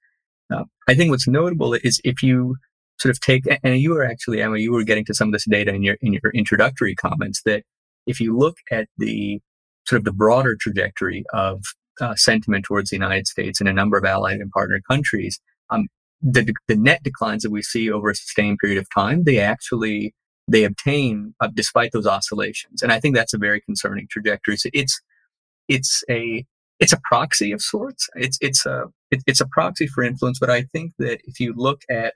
Uh, 0.53 0.65
I 0.89 0.95
think 0.95 1.11
what's 1.11 1.29
notable 1.29 1.75
is 1.75 2.01
if 2.05 2.23
you 2.23 2.57
sort 2.99 3.11
of 3.11 3.21
take, 3.21 3.45
and 3.63 3.81
you 3.81 3.91
were 3.91 4.05
actually, 4.05 4.43
Emma, 4.43 4.59
you 4.59 4.73
were 4.73 4.85
getting 4.85 5.05
to 5.07 5.15
some 5.15 5.29
of 5.29 5.33
this 5.33 5.47
data 5.47 5.73
in 5.73 5.83
your 5.83 5.97
in 6.03 6.13
your 6.13 6.33
introductory 6.35 6.95
comments 6.95 7.43
that 7.45 7.65
if 8.07 8.21
you 8.21 8.37
look 8.37 8.57
at 8.71 8.89
the 8.99 9.41
sort 9.87 9.99
of 9.99 10.05
the 10.05 10.13
broader 10.13 10.57
trajectory 10.61 11.25
of 11.33 11.63
uh, 12.01 12.15
sentiment 12.15 12.65
towards 12.65 12.91
the 12.91 12.97
United 12.97 13.27
States 13.27 13.61
and 13.61 13.69
a 13.69 13.73
number 13.73 13.97
of 13.97 14.05
allied 14.05 14.41
and 14.41 14.51
partner 14.51 14.81
countries, 14.89 15.41
um, 15.71 15.87
the, 16.21 16.53
the 16.69 16.77
net 16.77 17.03
declines 17.03 17.43
that 17.43 17.51
we 17.51 17.63
see 17.63 17.91
over 17.91 18.11
a 18.11 18.15
sustained 18.15 18.59
period 18.59 18.79
of 18.79 18.87
time, 18.95 19.25
they 19.25 19.39
actually 19.39 20.15
they 20.51 20.65
obtain 20.65 21.35
uh, 21.41 21.49
despite 21.55 21.93
those 21.93 22.07
oscillations. 22.07 22.83
And 22.83 22.93
I 22.93 22.99
think 22.99 23.15
that's 23.15 23.33
a 23.33 23.39
very 23.39 23.61
concerning 23.61 24.09
trajectory. 24.11 24.57
So 24.57 24.69
it's 24.73 25.01
it's 25.69 26.03
a 26.11 26.45
it's 26.81 26.93
a 26.93 27.01
proxy 27.05 27.53
of 27.53 27.63
sorts. 27.63 28.09
It's 28.17 28.37
it's 28.41 28.67
a 28.67 28.87
it, 29.11 29.23
it's 29.27 29.41
a 29.41 29.47
proxy 29.47 29.87
for 29.87 30.03
influence. 30.03 30.41
But 30.41 30.51
I 30.51 30.63
think 30.63 30.93
that 30.99 31.21
if 31.25 31.39
you 31.39 31.55
look 31.57 31.83
at 31.89 32.15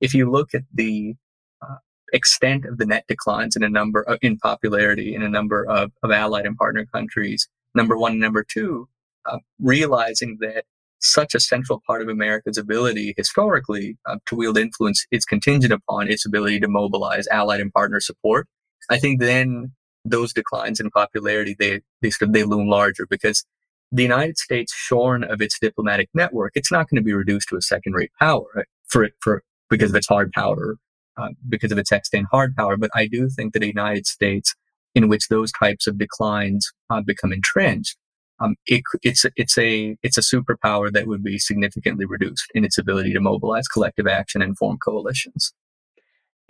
if 0.00 0.12
you 0.12 0.30
look 0.30 0.54
at 0.54 0.62
the 0.74 1.14
uh, 1.62 1.76
extent 2.12 2.64
of 2.64 2.78
the 2.78 2.86
net 2.86 3.04
declines 3.06 3.54
in 3.54 3.62
a 3.62 3.68
number 3.68 4.02
of, 4.02 4.18
in 4.22 4.38
popularity 4.38 5.14
in 5.14 5.22
a 5.22 5.28
number 5.28 5.64
of, 5.64 5.92
of 6.02 6.10
allied 6.10 6.46
and 6.46 6.56
partner 6.56 6.84
countries, 6.92 7.48
number 7.76 7.96
one 7.96 8.12
and 8.12 8.20
number 8.20 8.44
two, 8.44 8.88
uh, 9.26 9.38
realizing 9.60 10.38
that 10.40 10.64
such 11.00 11.34
a 11.34 11.40
central 11.40 11.82
part 11.86 12.02
of 12.02 12.08
America's 12.08 12.58
ability 12.58 13.14
historically 13.16 13.96
uh, 14.06 14.16
to 14.26 14.34
wield 14.34 14.58
influence 14.58 15.06
is 15.10 15.24
contingent 15.24 15.72
upon 15.72 16.08
its 16.08 16.26
ability 16.26 16.60
to 16.60 16.68
mobilize 16.68 17.26
allied 17.28 17.60
and 17.60 17.72
partner 17.72 18.00
support. 18.00 18.46
I 18.90 18.98
think 18.98 19.20
then 19.20 19.72
those 20.04 20.32
declines 20.32 20.80
in 20.80 20.90
popularity 20.90 21.54
they 21.58 21.80
they 22.02 22.10
sort 22.10 22.28
of 22.28 22.32
they 22.32 22.44
loom 22.44 22.68
larger 22.68 23.06
because 23.08 23.44
the 23.90 24.02
United 24.02 24.36
States, 24.38 24.74
shorn 24.74 25.24
of 25.24 25.40
its 25.40 25.58
diplomatic 25.58 26.10
network, 26.12 26.52
it's 26.54 26.70
not 26.70 26.88
going 26.88 26.96
to 26.96 27.04
be 27.04 27.14
reduced 27.14 27.48
to 27.48 27.56
a 27.56 27.62
second-rate 27.62 28.12
power 28.18 28.66
for 28.86 29.08
for 29.20 29.42
because 29.70 29.90
of 29.90 29.96
its 29.96 30.06
hard 30.06 30.32
power, 30.32 30.76
uh, 31.16 31.28
because 31.48 31.72
of 31.72 31.78
its 31.78 31.92
extant 31.92 32.26
hard 32.30 32.54
power. 32.56 32.76
But 32.76 32.90
I 32.94 33.06
do 33.06 33.28
think 33.28 33.52
that 33.52 33.62
a 33.62 33.66
United 33.66 34.06
States 34.06 34.54
in 34.94 35.08
which 35.08 35.28
those 35.28 35.52
types 35.52 35.86
of 35.86 35.98
declines 35.98 36.72
uh, 36.90 37.00
become 37.00 37.32
entrenched 37.32 37.96
um, 38.40 38.56
it, 38.66 38.82
it's 39.02 39.24
it's 39.36 39.58
a 39.58 39.96
it's 40.02 40.18
a 40.18 40.20
superpower 40.20 40.92
that 40.92 41.06
would 41.06 41.22
be 41.22 41.38
significantly 41.38 42.04
reduced 42.04 42.46
in 42.54 42.64
its 42.64 42.78
ability 42.78 43.12
to 43.12 43.20
mobilize 43.20 43.68
collective 43.68 44.06
action 44.06 44.42
and 44.42 44.56
form 44.56 44.78
coalitions. 44.84 45.52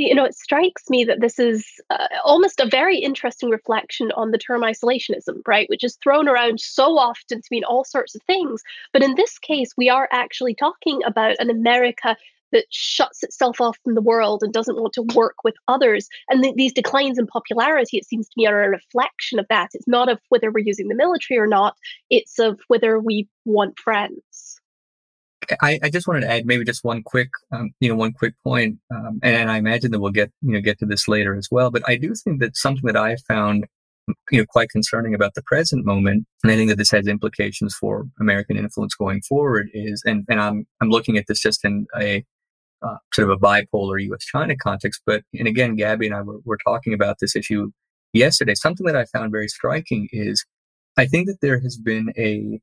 You 0.00 0.14
know, 0.14 0.24
it 0.24 0.36
strikes 0.36 0.88
me 0.88 1.02
that 1.04 1.20
this 1.20 1.40
is 1.40 1.66
uh, 1.90 2.06
almost 2.24 2.60
a 2.60 2.68
very 2.68 2.98
interesting 2.98 3.50
reflection 3.50 4.12
on 4.12 4.30
the 4.30 4.38
term 4.38 4.60
isolationism, 4.60 5.40
right? 5.44 5.68
Which 5.68 5.82
is 5.82 5.98
thrown 6.04 6.28
around 6.28 6.60
so 6.60 6.96
often 6.96 7.40
to 7.40 7.48
mean 7.50 7.64
all 7.64 7.84
sorts 7.84 8.14
of 8.14 8.22
things. 8.22 8.62
But 8.92 9.02
in 9.02 9.16
this 9.16 9.40
case, 9.40 9.72
we 9.76 9.90
are 9.90 10.08
actually 10.12 10.54
talking 10.54 11.00
about 11.04 11.34
an 11.40 11.50
America 11.50 12.16
that 12.52 12.66
shuts 12.70 13.22
itself 13.22 13.60
off 13.60 13.78
from 13.84 13.94
the 13.94 14.00
world 14.00 14.42
and 14.42 14.52
doesn't 14.52 14.80
want 14.80 14.92
to 14.94 15.02
work 15.14 15.36
with 15.44 15.54
others. 15.66 16.08
And 16.28 16.42
th- 16.42 16.54
these 16.56 16.72
declines 16.72 17.18
in 17.18 17.26
popularity, 17.26 17.98
it 17.98 18.06
seems 18.06 18.26
to 18.28 18.34
me, 18.36 18.46
are 18.46 18.64
a 18.64 18.68
reflection 18.70 19.38
of 19.38 19.46
that. 19.50 19.70
It's 19.74 19.88
not 19.88 20.08
of 20.08 20.18
whether 20.28 20.50
we're 20.50 20.64
using 20.64 20.88
the 20.88 20.94
military 20.94 21.38
or 21.38 21.46
not, 21.46 21.74
it's 22.10 22.38
of 22.38 22.60
whether 22.68 22.98
we 22.98 23.28
want 23.44 23.78
friends. 23.78 24.60
I, 25.62 25.78
I 25.82 25.88
just 25.88 26.06
wanted 26.06 26.20
to 26.22 26.30
add 26.30 26.46
maybe 26.46 26.64
just 26.64 26.84
one 26.84 27.02
quick, 27.02 27.30
um, 27.52 27.70
you 27.80 27.88
know, 27.88 27.94
one 27.94 28.12
quick 28.12 28.34
point, 28.44 28.78
um, 28.94 29.18
and, 29.22 29.50
I 29.50 29.56
imagine 29.56 29.92
that 29.92 30.00
we'll 30.00 30.12
get, 30.12 30.30
you 30.42 30.52
know, 30.52 30.60
get 30.60 30.78
to 30.80 30.86
this 30.86 31.08
later 31.08 31.34
as 31.36 31.48
well. 31.50 31.70
But 31.70 31.82
I 31.88 31.96
do 31.96 32.14
think 32.14 32.40
that 32.40 32.56
something 32.56 32.84
that 32.84 32.96
I 32.96 33.16
found, 33.26 33.64
you 34.30 34.40
know, 34.40 34.46
quite 34.46 34.68
concerning 34.68 35.14
about 35.14 35.34
the 35.34 35.42
present 35.42 35.86
moment, 35.86 36.26
and 36.42 36.52
I 36.52 36.56
think 36.56 36.68
that 36.68 36.76
this 36.76 36.90
has 36.90 37.06
implications 37.06 37.74
for 37.74 38.06
American 38.20 38.58
influence 38.58 38.94
going 38.94 39.22
forward, 39.22 39.70
is, 39.72 40.02
and 40.04 40.24
and 40.28 40.40
I'm 40.40 40.66
I'm 40.82 40.90
looking 40.90 41.16
at 41.16 41.26
this 41.28 41.40
just 41.40 41.64
in 41.64 41.86
a 41.98 42.24
uh, 42.82 42.96
sort 43.12 43.30
of 43.30 43.36
a 43.36 43.40
bipolar 43.40 44.02
U.S. 44.04 44.24
China 44.24 44.56
context. 44.56 45.02
But 45.06 45.22
and 45.34 45.48
again, 45.48 45.76
Gabby 45.76 46.06
and 46.06 46.14
I 46.14 46.22
were, 46.22 46.38
were 46.44 46.58
talking 46.64 46.92
about 46.92 47.16
this 47.20 47.36
issue 47.36 47.70
yesterday. 48.12 48.54
Something 48.54 48.86
that 48.86 48.96
I 48.96 49.04
found 49.06 49.32
very 49.32 49.48
striking 49.48 50.08
is 50.12 50.44
I 50.96 51.06
think 51.06 51.26
that 51.26 51.40
there 51.40 51.60
has 51.60 51.76
been 51.76 52.12
a 52.16 52.60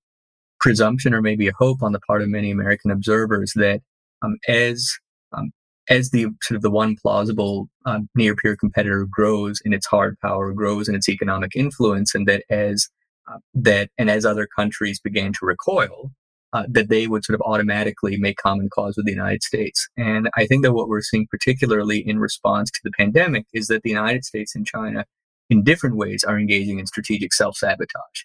presumption 0.59 1.13
or 1.13 1.21
maybe 1.21 1.47
a 1.47 1.53
hope 1.57 1.83
on 1.83 1.91
the 1.91 1.99
part 1.99 2.21
of 2.21 2.29
many 2.29 2.51
American 2.51 2.91
observers 2.91 3.53
that 3.55 3.81
um, 4.21 4.37
as 4.47 4.97
um, 5.33 5.51
as 5.89 6.09
the 6.09 6.27
sort 6.41 6.55
of 6.55 6.61
the 6.61 6.71
one 6.71 6.95
plausible 7.01 7.69
um, 7.85 8.09
near 8.15 8.35
peer 8.35 8.55
competitor 8.55 9.05
grows 9.09 9.61
in 9.63 9.73
its 9.73 9.85
hard 9.85 10.17
power, 10.19 10.51
grows 10.53 10.89
in 10.89 10.95
its 10.95 11.09
economic 11.09 11.55
influence, 11.55 12.15
and 12.15 12.27
that 12.27 12.43
as 12.49 12.89
uh, 13.31 13.37
that 13.53 13.89
and 13.97 14.09
as 14.09 14.25
other 14.25 14.47
countries 14.47 14.99
began 14.99 15.33
to 15.33 15.45
recoil, 15.45 16.11
uh, 16.55 16.63
that 16.69 16.87
they 16.87 17.05
would 17.05 17.25
sort 17.25 17.35
of 17.35 17.41
automatically 17.41 18.15
make 18.15 18.37
common 18.37 18.69
cause 18.69 18.95
with 18.95 19.05
the 19.05 19.11
United 19.11 19.43
States. 19.43 19.89
And 19.97 20.29
I 20.37 20.47
think 20.47 20.63
that 20.63 20.71
what 20.71 20.87
we're 20.87 21.01
seeing, 21.01 21.27
particularly 21.27 21.99
in 21.99 22.17
response 22.17 22.71
to 22.71 22.79
the 22.81 22.91
pandemic, 22.91 23.45
is 23.51 23.67
that 23.67 23.83
the 23.83 23.89
United 23.89 24.23
States 24.23 24.55
and 24.55 24.65
China, 24.65 25.03
in 25.49 25.63
different 25.63 25.97
ways, 25.97 26.23
are 26.23 26.39
engaging 26.39 26.79
in 26.79 26.85
strategic 26.87 27.33
self 27.33 27.57
sabotage. 27.57 28.23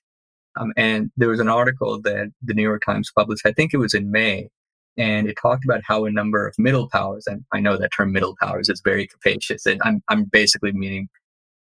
Um, 0.57 0.73
and 0.77 1.11
there 1.17 1.29
was 1.29 1.41
an 1.41 1.49
article 1.49 2.01
that 2.03 2.29
the 2.41 2.55
New 2.55 2.63
York 2.63 2.83
Times 2.87 3.11
published, 3.17 3.45
I 3.45 3.53
think 3.53 3.75
it 3.75 3.79
was 3.79 3.95
in 3.95 4.13
May, 4.13 4.49
and 4.97 5.29
it 5.29 5.37
talked 5.43 5.65
about 5.65 5.81
how 5.85 6.05
a 6.05 6.13
number 6.13 6.47
of 6.47 6.55
middle 6.57 6.89
powers, 6.89 7.27
and 7.27 7.45
I 7.53 7.59
know 7.59 7.77
that 7.79 7.91
term 7.91 8.13
middle 8.13 8.37
powers 8.41 8.69
is 8.69 8.81
very 8.81 9.09
capacious, 9.09 9.67
and 9.67 9.81
I'm, 9.85 10.05
I'm 10.09 10.23
basically 10.23 10.71
meaning 10.71 11.09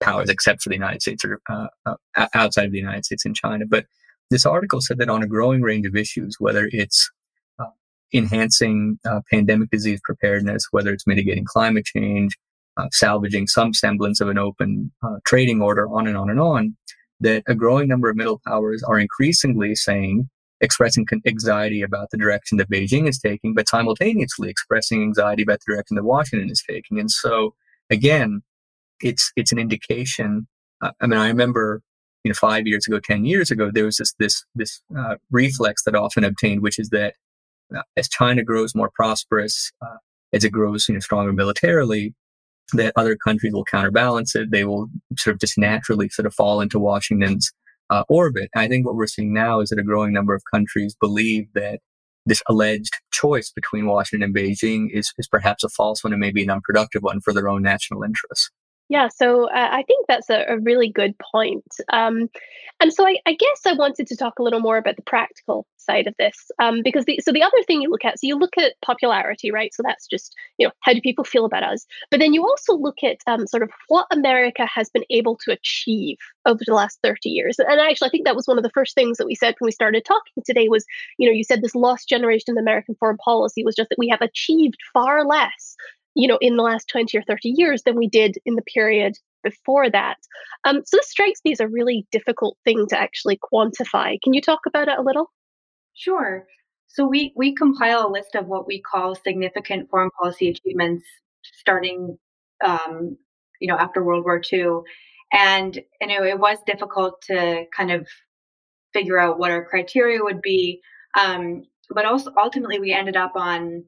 powers 0.01 0.31
except 0.31 0.63
for 0.63 0.71
the 0.71 0.77
United 0.77 1.03
States 1.03 1.27
or 1.27 1.41
uh, 1.51 1.67
uh, 1.85 2.27
outside 2.33 2.65
of 2.65 2.73
the 2.73 2.79
United 2.79 3.05
States 3.05 3.27
and 3.27 3.37
China, 3.37 3.67
but 3.67 3.85
this 4.31 4.47
article 4.47 4.81
said 4.81 4.99
that 4.99 5.09
on 5.09 5.23
a 5.23 5.27
growing 5.27 5.63
range 5.63 5.87
of 5.87 5.97
issues, 5.97 6.37
whether 6.39 6.69
it's 6.73 7.11
uh, 7.59 7.67
enhancing 8.13 8.99
uh, 9.09 9.21
pandemic 9.31 9.71
disease 9.71 10.01
preparedness, 10.05 10.67
whether 10.71 10.93
it's 10.93 11.07
mitigating 11.07 11.45
climate 11.45 11.85
change, 11.85 12.37
uh, 12.77 12.89
salvaging 12.91 13.47
some 13.47 13.73
semblance 13.73 14.21
of 14.21 14.29
an 14.29 14.39
open 14.39 14.91
uh, 15.03 15.17
trading 15.27 15.63
order, 15.63 15.87
on 15.89 16.07
and 16.07 16.17
on 16.17 16.31
and 16.31 16.41
on, 16.41 16.77
that 17.21 17.43
a 17.47 17.55
growing 17.55 17.89
number 17.89 18.11
of 18.11 18.17
middle 18.17 18.41
powers 18.47 18.83
are 18.83 18.99
increasingly 18.99 19.75
saying, 19.75 20.29
expressing 20.61 21.07
anxiety 21.27 21.83
about 21.83 22.11
the 22.11 22.17
direction 22.17 22.59
that 22.59 22.71
Beijing 22.71 23.09
is 23.09 23.19
taking, 23.19 23.55
but 23.55 23.69
simultaneously 23.69 24.49
expressing 24.49 25.03
anxiety 25.03 25.43
about 25.43 25.61
the 25.61 25.73
direction 25.73 25.95
that 25.97 26.05
Washington 26.05 26.51
is 26.51 26.63
taking. 26.69 26.99
And 26.99 27.11
so, 27.11 27.55
again, 27.91 28.43
it's 29.01 29.33
it's 29.37 29.53
an 29.53 29.59
indication. 29.59 30.47
Uh, 30.81 30.93
I 31.01 31.07
mean, 31.07 31.19
I 31.19 31.29
remember 31.29 31.83
you 32.25 32.31
know, 32.31 32.35
five 32.35 32.67
years 32.67 32.87
ago, 32.87 32.99
10 32.99 33.25
years 33.25 33.51
ago, 33.51 33.71
there 33.73 33.85
was 33.85 33.99
this, 33.99 34.15
this, 34.19 34.45
this 34.55 34.83
uh, 34.99 35.17
reflex 35.31 35.85
that 35.85 35.95
often 35.95 36.25
obtained, 36.25 36.63
which 36.63 36.79
is 36.79 36.89
that 36.89 37.15
uh, 37.77 37.83
as 37.97 38.09
China 38.09 38.43
grows 38.43 38.75
more 38.75 38.91
prosperous, 38.95 39.71
uh, 39.83 39.97
as 40.33 40.43
it 40.43 40.51
grows, 40.51 40.89
you 40.89 40.95
know, 40.95 41.01
stronger 41.01 41.33
militarily, 41.33 42.15
that 42.73 42.95
other 42.97 43.17
countries 43.17 43.53
will 43.53 43.65
counterbalance 43.65 44.35
it. 44.35 44.51
They 44.51 44.65
will 44.65 44.89
sort 45.19 45.35
of 45.35 45.41
just 45.41 45.59
naturally 45.59 46.09
sort 46.09 46.27
of 46.27 46.35
fall 46.35 46.61
into 46.61 46.79
Washington's 46.79 47.53
uh, 47.91 48.05
orbit. 48.09 48.49
I 48.57 48.69
think 48.69 48.87
what 48.87 48.97
we're 48.97 49.07
seeing 49.07 49.35
now 49.35 49.61
is 49.61 49.69
that 49.69 49.79
a 49.79 49.85
growing 49.85 50.13
number 50.13 50.35
of 50.35 50.43
countries 50.53 50.97
believe 50.99 51.47
that 51.55 51.81
this 52.27 52.43
alleged 52.49 52.95
choice 53.13 53.53
between 53.55 53.87
Washington 53.87 54.25
and 54.25 54.35
Beijing 54.35 54.89
is, 54.93 55.13
is 55.19 55.29
perhaps 55.29 55.63
a 55.63 55.69
false 55.69 56.03
one 56.03 56.15
and 56.15 56.21
maybe 56.21 56.43
an 56.43 56.51
unproductive 56.51 57.03
one 57.03 57.21
for 57.21 57.35
their 57.35 57.49
own 57.49 57.63
national 57.63 58.03
interests. 58.03 58.51
Yeah, 58.89 59.09
so 59.09 59.49
uh, 59.49 59.69
I 59.73 59.83
think 59.87 60.07
that's 60.09 60.29
a, 60.29 60.45
a 60.47 60.59
really 60.59 60.91
good 60.91 61.15
point. 61.33 61.65
Um, 61.91 62.29
and 62.81 62.93
so 62.93 63.07
I, 63.07 63.17
I, 63.25 63.33
guess 63.33 63.63
I 63.67 63.73
wanted 63.73 64.07
to 64.09 64.17
talk 64.17 64.39
a 64.39 64.43
little 64.43 64.61
more 64.61 64.77
about 64.77 64.97
the 64.97 65.03
practical 65.03 65.67
side 65.79 66.07
of 66.07 66.15
this, 66.19 66.51
um, 66.59 66.83
because 66.83 67.07
the, 67.07 67.19
so 67.25 67.33
the 67.33 67.43
other 67.43 67.63
thing 67.67 67.81
you 67.81 67.89
look 67.89 68.05
at, 68.05 68.19
so 68.19 68.27
you 68.27 68.37
look 68.39 68.59
at 68.59 68.75
popularity, 68.85 69.51
right? 69.51 69.73
So 69.73 69.83
that's 69.83 70.07
just 70.07 70.35
you 70.59 70.67
know 70.67 70.73
how 70.81 70.93
do 70.93 71.01
people 71.01 71.25
feel 71.25 71.47
about 71.47 71.63
us, 71.63 71.87
but 72.11 72.21
then 72.21 72.35
you 72.35 72.43
also 72.43 72.75
look 72.75 73.03
at 73.03 73.19
um, 73.27 73.47
sort 73.47 73.63
of 73.63 73.71
what 73.89 74.07
America 74.11 74.67
has 74.67 74.91
been 74.91 75.05
able 75.09 75.39
to 75.45 75.53
achieve 75.53 76.19
over 76.45 76.61
the 76.67 76.75
last 76.75 76.99
thirty 77.03 77.31
years. 77.31 77.59
And 77.59 77.81
actually, 77.81 78.09
I 78.09 78.11
think 78.11 78.27
that 78.27 78.37
was 78.37 78.47
one 78.47 78.59
of 78.59 78.65
the 78.65 78.71
first 78.75 78.95
things 78.95 79.17
that 79.17 79.27
we 79.27 79.35
said 79.35 79.55
when 79.59 79.69
we 79.69 79.73
started 79.73 80.05
talking 80.05 80.43
today 80.45 80.69
was, 80.69 80.85
you 81.17 81.29
know, 81.29 81.35
you 81.35 81.45
said 81.45 81.63
this 81.63 81.75
lost 81.75 82.09
generation 82.09 82.51
of 82.51 82.61
American 82.61 82.97
foreign 82.97 83.19
policy 83.19 83.65
was 83.65 83.77
just 83.77 83.89
that 83.89 83.99
we 83.99 84.09
have 84.09 84.21
achieved 84.21 84.77
far 84.93 85.25
less 85.25 85.77
you 86.15 86.29
know, 86.29 86.39
in 86.41 86.57
the 86.57 86.63
last 86.63 86.89
20 86.89 87.17
or 87.19 87.23
30 87.23 87.55
years 87.57 87.83
than 87.83 87.97
we 87.97 88.09
did 88.09 88.39
in 88.45 88.55
the 88.55 88.63
period 88.63 89.15
before 89.43 89.91
that. 89.91 90.17
Um, 90.65 90.83
so 90.85 90.97
this 90.97 91.11
strikes 91.11 91.41
me 91.45 91.53
as 91.53 91.61
a 91.61 91.69
really 91.69 92.07
difficult 92.11 92.57
thing 92.65 92.87
to 92.89 92.99
actually 92.99 93.39
quantify. 93.53 94.17
Can 94.23 94.33
you 94.33 94.41
talk 94.41 94.61
about 94.67 94.89
it 94.89 94.99
a 94.99 95.03
little? 95.03 95.31
Sure. 95.95 96.47
So 96.89 97.07
we 97.07 97.33
we 97.37 97.55
compile 97.55 98.07
a 98.07 98.11
list 98.11 98.35
of 98.35 98.47
what 98.47 98.67
we 98.67 98.81
call 98.81 99.15
significant 99.15 99.91
foreign 99.91 100.11
policy 100.21 100.49
achievements 100.49 101.05
starting 101.43 102.19
um, 102.65 103.17
you 103.61 103.69
know 103.69 103.77
after 103.77 104.03
World 104.03 104.25
War 104.25 104.41
II. 104.53 104.81
And 105.33 105.81
you 106.01 106.07
know 106.07 106.25
it 106.25 106.39
was 106.39 106.59
difficult 106.67 107.21
to 107.23 107.65
kind 107.77 107.91
of 107.91 108.07
figure 108.93 109.19
out 109.19 109.39
what 109.39 109.51
our 109.51 109.65
criteria 109.65 110.23
would 110.23 110.41
be. 110.41 110.81
Um, 111.19 111.65
but 111.91 112.05
also 112.05 112.33
ultimately 112.41 112.79
we 112.79 112.93
ended 112.93 113.17
up 113.17 113.33
on 113.35 113.85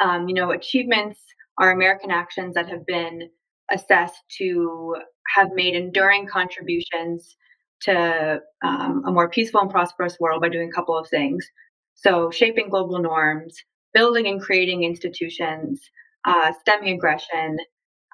um, 0.00 0.28
you 0.28 0.34
know 0.34 0.52
achievements 0.52 1.18
are 1.58 1.70
American 1.70 2.10
actions 2.10 2.54
that 2.54 2.68
have 2.68 2.86
been 2.86 3.28
assessed 3.70 4.22
to 4.38 4.96
have 5.34 5.52
made 5.52 5.74
enduring 5.74 6.26
contributions 6.26 7.36
to 7.82 8.40
um, 8.64 9.02
a 9.06 9.12
more 9.12 9.28
peaceful 9.28 9.60
and 9.60 9.70
prosperous 9.70 10.16
world 10.18 10.42
by 10.42 10.48
doing 10.48 10.68
a 10.68 10.74
couple 10.74 10.96
of 10.96 11.08
things. 11.08 11.46
So, 11.94 12.30
shaping 12.30 12.68
global 12.70 12.98
norms, 13.00 13.56
building 13.92 14.26
and 14.26 14.40
creating 14.40 14.84
institutions, 14.84 15.80
uh, 16.24 16.52
stemming 16.60 16.94
aggression, 16.94 17.58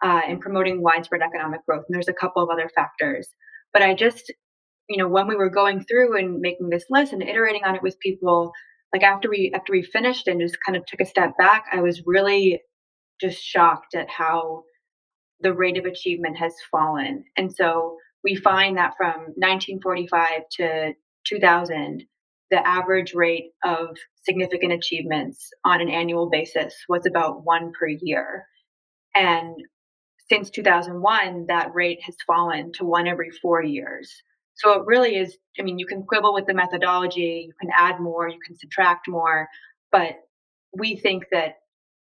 uh, 0.03 0.21
and 0.27 0.41
promoting 0.41 0.83
widespread 0.83 1.23
economic 1.23 1.65
growth. 1.67 1.85
And 1.89 1.95
there's 1.95 2.09
a 2.09 2.15
couple 2.15 2.43
of 2.43 2.51
other 2.51 2.71
factors. 2.75 3.29
But 3.73 3.83
I 3.83 3.95
just, 3.95 4.33
you 4.89 4.99
know, 4.99 5.09
when 5.09 5.27
we 5.29 5.37
were 5.37 5.51
going 5.51 5.85
through 5.85 6.19
and 6.19 6.41
making 6.41 6.71
this 6.71 6.85
list 6.91 7.13
and 7.13 7.23
iterating 7.23 7.65
on 7.65 7.75
it 7.75 7.83
with 7.83 7.99
people, 8.01 8.53
like 8.93 9.03
after 9.03 9.29
we 9.29 9.53
after 9.55 9.73
we 9.73 9.83
finished 9.83 10.29
and 10.29 10.41
just 10.41 10.57
kind 10.65 10.77
of 10.77 10.85
took 10.87 11.01
a 11.01 11.07
step 11.07 11.37
back, 11.39 11.65
I 11.73 11.81
was 11.81 12.03
really 12.07 12.61
just 13.21 13.43
shocked 13.43 13.95
at 13.95 14.09
how 14.09 14.65
the 15.41 15.53
rate 15.53 15.79
of 15.79 15.85
achievement 15.85 16.37
has 16.39 16.55
fallen. 16.71 17.25
And 17.37 17.55
so 17.55 17.97
we 18.23 18.35
find 18.35 18.79
that 18.79 18.97
from 18.97 19.33
1945 19.37 20.43
to 20.53 20.93
2000, 21.27 22.05
the 22.51 22.67
average 22.67 23.15
rate 23.15 23.51
of 23.65 23.97
significant 24.23 24.73
achievements 24.73 25.51
on 25.65 25.81
an 25.81 25.91
annual 25.91 26.31
basis 26.31 26.75
was 26.89 27.07
about 27.07 27.45
one 27.45 27.73
per 27.79 27.89
year. 27.89 28.47
And 29.15 29.57
since 30.31 30.51
2001, 30.51 31.47
that 31.49 31.75
rate 31.75 32.01
has 32.05 32.17
fallen 32.27 32.73
to 32.75 32.85
one 32.85 33.07
every 33.07 33.31
four 33.43 33.63
years. 33.63 34.11
So 34.55 34.73
it 34.81 34.87
really 34.87 35.17
is, 35.17 35.37
I 35.59 35.63
mean, 35.63 35.79
you 35.79 35.87
can 35.87 36.05
quibble 36.05 36.33
with 36.33 36.47
the 36.47 36.55
methodology, 36.55 37.47
you 37.47 37.53
can 37.61 37.71
add 37.77 38.01
more, 38.01 38.29
you 38.29 38.39
can 38.45 38.57
subtract 38.57 39.09
more, 39.09 39.49
but 39.91 40.15
we 40.77 40.97
think 40.97 41.25
that 41.33 41.57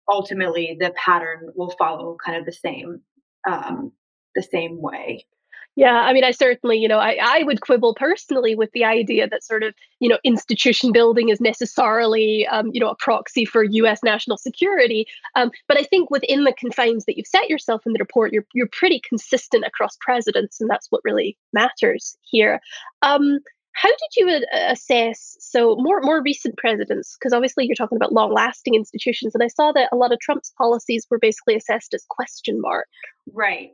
ultimately 0.08 0.76
the 0.78 0.92
pattern 0.96 1.50
will 1.54 1.70
follow 1.78 2.16
kind 2.24 2.38
of 2.38 2.44
the 2.44 2.52
same 2.52 3.00
um, 3.46 3.92
the 4.34 4.42
same 4.42 4.80
way. 4.80 5.26
Yeah, 5.74 5.94
I 5.94 6.12
mean, 6.12 6.22
I 6.22 6.32
certainly, 6.32 6.76
you 6.76 6.86
know, 6.86 6.98
I, 6.98 7.16
I 7.22 7.44
would 7.44 7.62
quibble 7.62 7.94
personally 7.94 8.54
with 8.54 8.70
the 8.72 8.84
idea 8.84 9.26
that 9.26 9.42
sort 9.42 9.62
of, 9.62 9.74
you 10.00 10.08
know, 10.08 10.18
institution 10.22 10.92
building 10.92 11.30
is 11.30 11.40
necessarily, 11.40 12.46
um, 12.48 12.68
you 12.74 12.80
know, 12.80 12.90
a 12.90 12.96
proxy 12.96 13.46
for 13.46 13.64
U.S. 13.64 14.00
national 14.02 14.36
security. 14.36 15.06
Um, 15.34 15.50
but 15.68 15.78
I 15.78 15.84
think 15.84 16.10
within 16.10 16.44
the 16.44 16.52
confines 16.52 17.06
that 17.06 17.16
you've 17.16 17.26
set 17.26 17.48
yourself 17.48 17.86
in 17.86 17.94
the 17.94 17.98
report, 18.00 18.32
you're 18.32 18.44
you're 18.52 18.68
pretty 18.70 19.00
consistent 19.08 19.64
across 19.64 19.96
presidents, 20.02 20.60
and 20.60 20.68
that's 20.68 20.88
what 20.90 21.00
really 21.04 21.38
matters 21.54 22.18
here. 22.20 22.60
Um, 23.00 23.38
how 23.74 23.88
did 23.88 24.10
you 24.16 24.44
assess 24.52 25.36
so 25.40 25.76
more 25.78 26.00
more 26.02 26.22
recent 26.22 26.56
presidents? 26.56 27.16
Because 27.18 27.32
obviously 27.32 27.66
you're 27.66 27.74
talking 27.74 27.96
about 27.96 28.12
long 28.12 28.32
lasting 28.32 28.74
institutions, 28.74 29.34
and 29.34 29.42
I 29.42 29.48
saw 29.48 29.72
that 29.72 29.88
a 29.92 29.96
lot 29.96 30.12
of 30.12 30.20
Trump's 30.20 30.52
policies 30.58 31.06
were 31.10 31.18
basically 31.18 31.56
assessed 31.56 31.94
as 31.94 32.04
question 32.08 32.60
mark. 32.60 32.86
Right. 33.32 33.70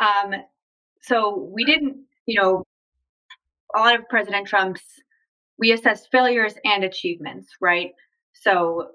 Um, 0.00 0.34
so 1.02 1.50
we 1.54 1.64
didn't, 1.64 1.96
you 2.26 2.40
know, 2.40 2.64
a 3.74 3.78
lot 3.78 3.98
of 3.98 4.08
President 4.08 4.46
Trump's, 4.46 4.82
we 5.58 5.72
assess 5.72 6.06
failures 6.06 6.54
and 6.64 6.84
achievements, 6.84 7.52
right? 7.60 7.90
So, 8.34 8.90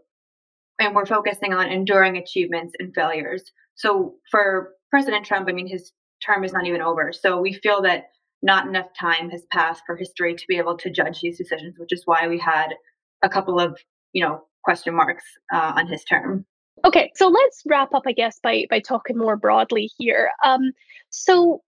and 0.79 0.95
we're 0.95 1.05
focusing 1.05 1.53
on 1.53 1.69
enduring 1.69 2.17
achievements 2.17 2.73
and 2.79 2.93
failures. 2.93 3.43
So 3.75 4.15
for 4.31 4.73
President 4.89 5.25
Trump, 5.25 5.47
I 5.49 5.51
mean, 5.51 5.67
his 5.67 5.91
term 6.25 6.43
is 6.43 6.53
not 6.53 6.65
even 6.65 6.81
over. 6.81 7.11
So 7.13 7.39
we 7.39 7.53
feel 7.53 7.81
that 7.83 8.05
not 8.41 8.67
enough 8.67 8.87
time 8.99 9.29
has 9.29 9.43
passed 9.51 9.83
for 9.85 9.95
history 9.95 10.35
to 10.35 10.43
be 10.47 10.57
able 10.57 10.77
to 10.77 10.89
judge 10.89 11.21
these 11.21 11.37
decisions, 11.37 11.75
which 11.77 11.91
is 11.91 12.03
why 12.05 12.27
we 12.27 12.39
had 12.39 12.75
a 13.23 13.29
couple 13.29 13.59
of, 13.59 13.77
you 14.13 14.23
know, 14.23 14.43
question 14.63 14.95
marks 14.95 15.23
uh, 15.53 15.73
on 15.75 15.87
his 15.87 16.03
term. 16.03 16.45
Okay, 16.85 17.11
so 17.15 17.27
let's 17.27 17.63
wrap 17.65 17.93
up, 17.93 18.03
I 18.05 18.11
guess, 18.11 18.39
by 18.41 18.65
by 18.69 18.79
talking 18.79 19.17
more 19.17 19.35
broadly 19.35 19.89
here. 19.97 20.29
Um, 20.45 20.71
so 21.09 21.61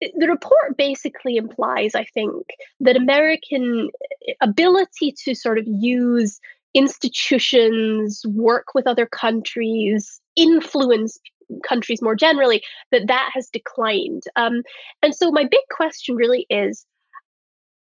the 0.00 0.28
report 0.28 0.76
basically 0.76 1.36
implies, 1.36 1.94
I 1.94 2.04
think, 2.04 2.44
that 2.80 2.96
American 2.96 3.90
eh, 4.26 4.32
ability 4.40 5.14
to 5.24 5.34
sort 5.34 5.58
of 5.58 5.64
use 5.66 6.40
institutions, 6.74 8.22
work 8.26 8.74
with 8.74 8.86
other 8.86 9.06
countries, 9.06 10.20
influence 10.36 11.18
countries 11.66 12.02
more 12.02 12.14
generally, 12.14 12.62
that 12.92 13.06
that 13.08 13.30
has 13.34 13.48
declined. 13.52 14.22
Um, 14.36 14.62
and 15.02 15.14
so 15.14 15.30
my 15.30 15.44
big 15.44 15.60
question 15.70 16.16
really 16.16 16.46
is 16.50 16.86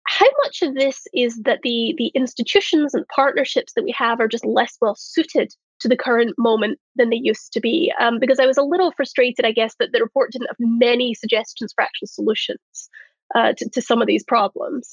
how 0.08 0.26
much 0.44 0.62
of 0.62 0.74
this 0.74 1.06
is 1.12 1.40
that 1.44 1.60
the 1.62 1.94
the 1.98 2.12
institutions 2.14 2.94
and 2.94 3.06
partnerships 3.08 3.72
that 3.74 3.84
we 3.84 3.94
have 3.96 4.20
are 4.20 4.28
just 4.28 4.44
less 4.44 4.76
well 4.80 4.94
suited 4.96 5.52
to 5.80 5.88
the 5.88 5.96
current 5.96 6.34
moment 6.38 6.78
than 6.96 7.10
they 7.10 7.20
used 7.22 7.52
to 7.52 7.60
be. 7.60 7.92
Um, 8.00 8.18
because 8.18 8.38
I 8.38 8.46
was 8.46 8.56
a 8.56 8.62
little 8.62 8.92
frustrated, 8.92 9.44
I 9.44 9.52
guess, 9.52 9.74
that 9.78 9.90
the 9.92 10.00
report 10.00 10.32
didn't 10.32 10.48
have 10.48 10.56
many 10.58 11.14
suggestions 11.14 11.72
for 11.74 11.82
actual 11.82 12.06
solutions 12.06 12.88
uh, 13.34 13.52
to, 13.56 13.68
to 13.70 13.82
some 13.82 14.00
of 14.00 14.06
these 14.06 14.24
problems. 14.24 14.88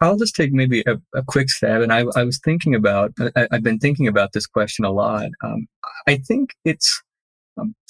I'll 0.00 0.16
just 0.16 0.34
take 0.34 0.52
maybe 0.52 0.82
a, 0.86 1.00
a 1.14 1.22
quick 1.22 1.50
stab. 1.50 1.82
And 1.82 1.92
I, 1.92 2.04
I 2.16 2.24
was 2.24 2.40
thinking 2.42 2.74
about, 2.74 3.12
I, 3.36 3.46
have 3.52 3.62
been 3.62 3.78
thinking 3.78 4.08
about 4.08 4.32
this 4.32 4.46
question 4.46 4.84
a 4.84 4.90
lot. 4.90 5.28
Um, 5.44 5.68
I 6.08 6.16
think 6.16 6.54
it's, 6.64 7.00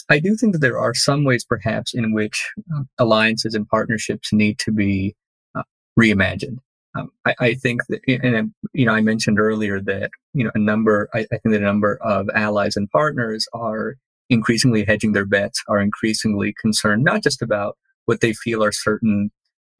I 0.08 0.18
do 0.18 0.36
think 0.36 0.52
that 0.52 0.60
there 0.60 0.78
are 0.78 0.94
some 0.94 1.24
ways 1.24 1.44
perhaps 1.44 1.94
in 1.94 2.12
which 2.12 2.50
uh, 2.74 2.82
alliances 2.98 3.54
and 3.54 3.68
partnerships 3.68 4.32
need 4.32 4.58
to 4.60 4.72
be 4.72 5.14
uh, 5.54 5.62
reimagined. 5.98 6.58
Um, 6.94 7.10
I, 7.26 7.34
I, 7.40 7.54
think 7.54 7.80
that, 7.88 8.00
and 8.22 8.52
you 8.74 8.84
know, 8.84 8.92
I 8.92 9.00
mentioned 9.00 9.40
earlier 9.40 9.80
that 9.80 10.10
you 10.34 10.44
know 10.44 10.50
a 10.54 10.58
number. 10.58 11.08
I, 11.14 11.20
I, 11.20 11.38
think 11.38 11.52
that 11.52 11.62
a 11.62 11.64
number 11.64 11.96
of 12.02 12.28
allies 12.34 12.76
and 12.76 12.90
partners 12.90 13.48
are 13.54 13.96
increasingly 14.28 14.84
hedging 14.84 15.12
their 15.12 15.24
bets, 15.24 15.62
are 15.68 15.80
increasingly 15.80 16.54
concerned 16.60 17.04
not 17.04 17.22
just 17.22 17.40
about 17.40 17.78
what 18.06 18.20
they 18.20 18.34
feel 18.34 18.62
are 18.62 18.72
certain 18.72 19.30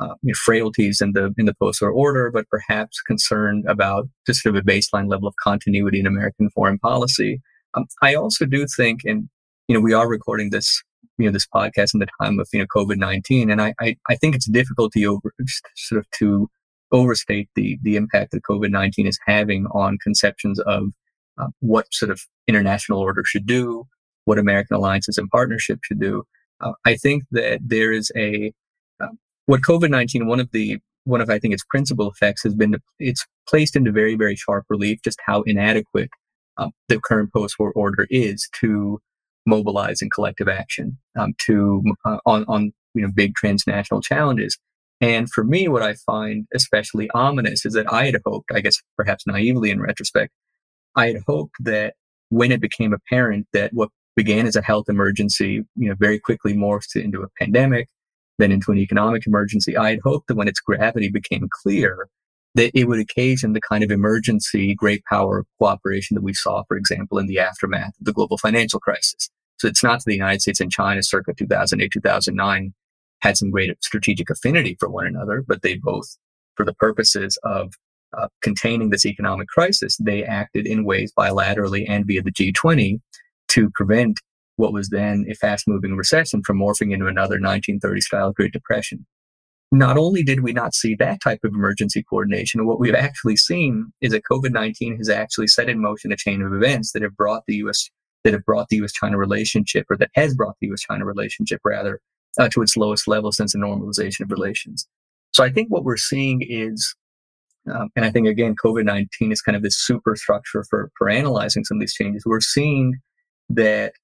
uh, 0.01 0.15
you 0.23 0.29
know, 0.29 0.35
frailties 0.35 1.01
in 1.01 1.13
the 1.13 1.35
in 1.37 1.47
the 1.47 1.55
post-war 1.55 1.91
order, 1.91 2.31
but 2.31 2.49
perhaps 2.49 3.01
concerned 3.03 3.65
about 3.69 4.09
just 4.27 4.43
sort 4.43 4.57
of 4.57 4.63
a 4.63 4.65
baseline 4.65 5.09
level 5.09 5.29
of 5.29 5.35
continuity 5.43 6.01
in 6.01 6.07
American 6.07 6.51
foreign 6.51 6.79
policy. 6.79 7.41
Um, 7.75 7.87
I 8.03 8.15
also 8.15 8.47
do 8.47 8.67
think, 8.67 9.01
and 9.05 9.29
you 9.73 9.79
know, 9.79 9.83
we 9.83 9.95
are 9.95 10.07
recording 10.07 10.51
this 10.51 10.83
you 11.17 11.25
know 11.25 11.33
this 11.33 11.47
podcast 11.47 11.95
in 11.95 12.01
the 12.01 12.07
time 12.21 12.39
of 12.39 12.47
you 12.53 12.59
know 12.59 12.67
COVID 12.67 12.99
nineteen, 12.99 13.51
and 13.51 13.63
I, 13.63 13.73
I 13.81 13.97
I 14.07 14.17
think 14.17 14.35
it's 14.35 14.45
difficult 14.45 14.93
to 14.93 15.05
over 15.07 15.33
sort 15.77 16.01
of 16.01 16.11
to 16.19 16.51
overstate 16.93 17.49
the 17.57 17.79
the 17.81 17.97
impact 17.97 18.33
that 18.33 18.43
COVID 18.43 18.69
nineteen 18.69 19.07
is 19.07 19.19
having 19.27 19.65
on 19.69 19.97
conceptions 20.03 20.61
of 20.61 20.91
uh, 21.39 21.47
what 21.61 21.87
sort 21.91 22.11
of 22.11 22.21
international 22.47 22.99
order 22.99 23.25
should 23.25 23.47
do, 23.47 23.87
what 24.27 24.39
American 24.39 24.77
alliances 24.77 25.17
and 25.17 25.31
partnerships 25.31 25.81
should 25.85 26.01
do. 26.01 26.25
Uh, 26.61 26.73
I 26.85 26.97
think 26.97 27.25
that 27.31 27.61
there 27.65 27.93
is 27.93 28.13
a 28.15 28.53
uh, 29.03 29.09
what 29.47 29.63
COVID 29.63 29.89
nineteen 29.89 30.27
one 30.27 30.39
of 30.39 30.51
the 30.53 30.81
one 31.05 31.23
of 31.23 31.31
I 31.31 31.39
think 31.39 31.55
its 31.55 31.65
principal 31.71 32.11
effects 32.11 32.43
has 32.43 32.55
been 32.55 32.77
it's 32.99 33.25
placed 33.49 33.75
into 33.75 33.91
very 33.91 34.17
very 34.17 34.37
sharp 34.37 34.67
relief 34.69 34.99
just 35.03 35.19
how 35.25 35.41
inadequate 35.47 36.11
um, 36.59 36.73
the 36.91 37.01
current 37.01 37.33
post-war 37.33 37.73
order 37.73 38.07
is 38.11 38.51
to 38.61 39.01
mobilize 39.46 40.02
in 40.02 40.11
collective 40.11 40.48
action 40.48 40.98
um, 41.18 41.35
to 41.46 41.83
uh, 42.05 42.18
on 42.26 42.44
on 42.48 42.72
you 42.94 43.02
know 43.02 43.11
big 43.14 43.35
transnational 43.35 44.00
challenges. 44.00 44.59
And 45.00 45.28
for 45.28 45.42
me, 45.42 45.66
what 45.66 45.83
I 45.83 45.94
find 45.94 46.46
especially 46.55 47.11
ominous 47.11 47.66
is 47.66 47.72
that 47.72 47.92
I 47.92 48.07
had 48.07 48.20
hoped, 48.24 48.52
I 48.55 48.61
guess 48.61 48.76
perhaps 48.96 49.26
naively 49.26 49.70
in 49.70 49.81
retrospect, 49.81 50.33
I 50.94 51.09
had 51.09 51.22
hoped 51.26 51.57
that 51.61 51.94
when 52.28 52.52
it 52.52 52.61
became 52.61 52.92
apparent 52.92 53.48
that 53.52 53.72
what 53.72 53.88
began 54.14 54.46
as 54.46 54.55
a 54.55 54.62
health 54.62 54.88
emergency, 54.88 55.64
you 55.74 55.88
know, 55.88 55.96
very 55.98 56.20
quickly 56.20 56.55
morphed 56.55 56.94
into 56.94 57.22
a 57.22 57.28
pandemic, 57.38 57.88
then 58.38 58.52
into 58.52 58.70
an 58.70 58.78
economic 58.78 59.26
emergency, 59.26 59.76
I 59.76 59.90
had 59.90 60.00
hoped 60.05 60.28
that 60.28 60.37
when 60.37 60.48
its 60.48 60.61
gravity 60.61 61.09
became 61.09 61.48
clear, 61.50 62.09
that 62.55 62.71
it 62.79 62.85
would 62.85 63.01
occasion 63.01 63.53
the 63.53 63.61
kind 63.61 63.83
of 63.83 63.91
emergency 63.91 64.75
great 64.75 65.05
power 65.05 65.45
cooperation 65.59 66.15
that 66.15 66.23
we 66.23 66.35
saw, 66.35 66.62
for 66.69 66.77
example, 66.77 67.19
in 67.19 67.27
the 67.27 67.38
aftermath 67.38 67.95
of 67.99 68.05
the 68.05 68.12
global 68.12 68.38
financial 68.38 68.81
crisis. 68.81 69.31
So 69.59 69.69
it's 69.69 69.83
not 69.83 70.01
that 70.01 70.05
the 70.07 70.15
United 70.15 70.43
States 70.43 70.61
and 70.61 70.71
China 70.71 71.03
circa 71.03 71.33
2008, 71.35 71.91
2009 71.93 72.75
had 73.21 73.37
some 73.37 73.51
great 73.51 73.73
strategic 73.83 74.29
affinity 74.29 74.77
for 74.79 74.88
one 74.88 75.07
another, 75.07 75.45
but 75.47 75.62
they 75.62 75.77
both, 75.77 76.19
for 76.57 76.67
the 76.67 76.75
purposes 76.75 77.38
of 77.45 77.73
uh, 78.19 78.29
containing 78.43 78.91
this 78.91 79.07
economic 79.07 79.49
crisis, 79.49 79.97
they 79.99 80.25
acted 80.25 80.67
in 80.67 80.85
ways 80.85 81.12
bilaterally 81.17 81.87
and 81.88 82.05
via 82.07 82.23
the 82.23 82.33
G20 82.33 83.01
to 83.49 83.71
prevent 83.75 84.21
what 84.57 84.73
was 84.73 84.91
then 84.91 85.25
a 85.31 85.35
fast 85.35 85.67
moving 85.67 85.97
recession 85.97 86.43
from 86.43 86.59
morphing 86.59 86.93
into 86.93 87.07
another 87.07 87.41
1930 87.41 88.01
style 88.01 88.33
Great 88.33 88.53
Depression. 88.53 89.07
Not 89.73 89.97
only 89.97 90.23
did 90.23 90.41
we 90.41 90.53
not 90.53 90.75
see 90.75 90.95
that 90.97 91.23
type 91.23 91.41
of 91.45 91.55
emergency 91.55 92.03
coordination, 92.03 92.67
what 92.67 92.79
we've 92.79 92.95
actually 92.95 93.39
seen 93.39 93.91
is 94.03 94.13
that 94.13 94.25
COVID 94.31 94.53
19 94.53 94.99
has 94.99 95.09
actually 95.09 95.47
set 95.47 95.71
in 95.71 95.81
motion 95.81 96.13
a 96.13 96.17
chain 96.17 96.43
of 96.43 96.53
events 96.53 96.93
that 96.93 97.01
have 97.01 97.17
brought 97.17 97.45
the 97.49 97.57
US 97.57 97.89
that 98.23 98.35
have 98.35 98.45
brought 98.45 98.69
the 98.69 98.77
US 98.77 98.93
China 98.93 99.17
relationship, 99.17 99.87
or 99.89 99.97
that 99.97 100.11
has 100.15 100.35
brought 100.35 100.57
the 100.61 100.69
US 100.69 100.83
China 100.83 101.07
relationship 101.07 101.63
rather, 101.65 102.01
uh, 102.39 102.51
to 102.51 102.61
its 102.61 102.77
lowest 102.77 103.09
level 103.09 103.33
since 103.33 103.55
the 103.55 103.59
normalization 103.59 104.21
of 104.21 104.31
relations. 104.31 104.87
So 105.33 105.43
I 105.43 105.51
think 105.51 105.71
what 105.71 105.85
we're 105.85 105.97
seeing 105.97 106.43
is, 106.47 106.95
um, 107.73 107.89
and 107.97 108.05
I 108.05 108.11
think 108.11 108.29
again, 108.29 108.55
COVID 108.63 108.85
19 108.85 109.33
is 109.33 109.41
kind 109.41 109.57
of 109.57 109.63
this 109.63 109.79
superstructure 109.79 110.65
for, 110.69 110.91
for 110.99 111.09
analyzing 111.09 111.65
some 111.65 111.79
of 111.79 111.81
these 111.81 111.95
changes. 111.95 112.25
We're 112.27 112.41
seeing 112.41 112.99
that. 113.49 113.95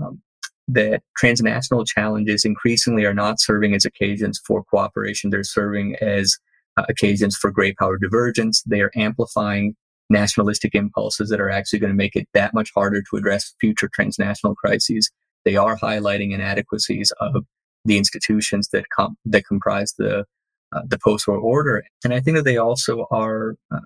Um, 0.00 0.22
that 0.68 1.02
transnational 1.16 1.84
challenges 1.84 2.44
increasingly 2.44 3.04
are 3.04 3.14
not 3.14 3.40
serving 3.40 3.74
as 3.74 3.84
occasions 3.84 4.40
for 4.44 4.64
cooperation. 4.64 5.30
They're 5.30 5.44
serving 5.44 5.96
as 6.00 6.36
uh, 6.76 6.84
occasions 6.88 7.36
for 7.36 7.50
great 7.50 7.76
power 7.76 7.98
divergence. 7.98 8.62
They 8.62 8.80
are 8.80 8.90
amplifying 8.96 9.76
nationalistic 10.10 10.74
impulses 10.74 11.30
that 11.30 11.40
are 11.40 11.50
actually 11.50 11.80
going 11.80 11.92
to 11.92 11.96
make 11.96 12.16
it 12.16 12.28
that 12.34 12.54
much 12.54 12.70
harder 12.74 13.02
to 13.02 13.16
address 13.16 13.54
future 13.60 13.88
transnational 13.92 14.54
crises. 14.54 15.10
They 15.44 15.56
are 15.56 15.76
highlighting 15.76 16.32
inadequacies 16.32 17.12
of 17.20 17.44
the 17.84 17.98
institutions 17.98 18.68
that 18.68 18.88
com- 18.90 19.16
that 19.24 19.46
comprise 19.46 19.94
the 19.96 20.24
uh, 20.72 20.82
the 20.86 20.98
post-war 20.98 21.38
order. 21.38 21.84
And 22.04 22.12
I 22.12 22.20
think 22.20 22.36
that 22.36 22.44
they 22.44 22.56
also 22.56 23.06
are, 23.12 23.54
uh, 23.72 23.80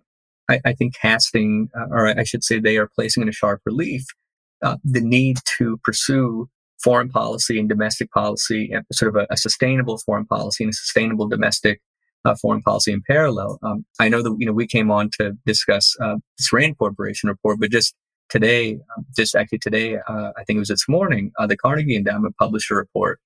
I, 0.48 0.60
I, 0.64 0.72
think, 0.72 0.94
casting, 0.94 1.68
uh, 1.78 1.86
or 1.90 2.06
I 2.06 2.24
should 2.24 2.42
say, 2.42 2.58
they 2.58 2.78
are 2.78 2.88
placing 2.88 3.22
in 3.22 3.28
a 3.28 3.32
sharp 3.32 3.60
relief 3.66 4.06
uh, 4.62 4.76
the 4.82 5.02
need 5.02 5.38
to 5.58 5.78
pursue 5.84 6.48
foreign 6.82 7.08
policy 7.08 7.58
and 7.58 7.68
domestic 7.68 8.10
policy, 8.12 8.70
and 8.72 8.84
sort 8.92 9.14
of 9.14 9.22
a, 9.22 9.26
a, 9.32 9.36
sustainable 9.36 9.98
foreign 9.98 10.26
policy 10.26 10.64
and 10.64 10.70
a 10.70 10.74
sustainable 10.74 11.28
domestic 11.28 11.80
uh, 12.24 12.34
foreign 12.40 12.62
policy 12.62 12.92
in 12.92 13.02
parallel. 13.06 13.58
Um, 13.62 13.84
I 13.98 14.08
know 14.08 14.22
that 14.22 14.34
you 14.38 14.46
know 14.46 14.52
we 14.52 14.66
came 14.66 14.90
on 14.90 15.10
to 15.18 15.32
discuss 15.46 15.96
uh, 16.00 16.16
this 16.38 16.52
Rand 16.52 16.78
Corporation 16.78 17.28
report, 17.28 17.60
but 17.60 17.70
just 17.70 17.94
today, 18.28 18.74
um, 18.96 19.04
just 19.16 19.34
actually 19.34 19.58
today, 19.58 19.96
uh, 19.96 20.32
I 20.36 20.44
think 20.44 20.56
it 20.56 20.60
was 20.60 20.68
this 20.68 20.88
morning, 20.88 21.32
uh, 21.38 21.46
the 21.46 21.56
Carnegie 21.56 21.96
Endowment 21.96 22.36
published 22.38 22.70
a 22.70 22.74
report 22.74 23.20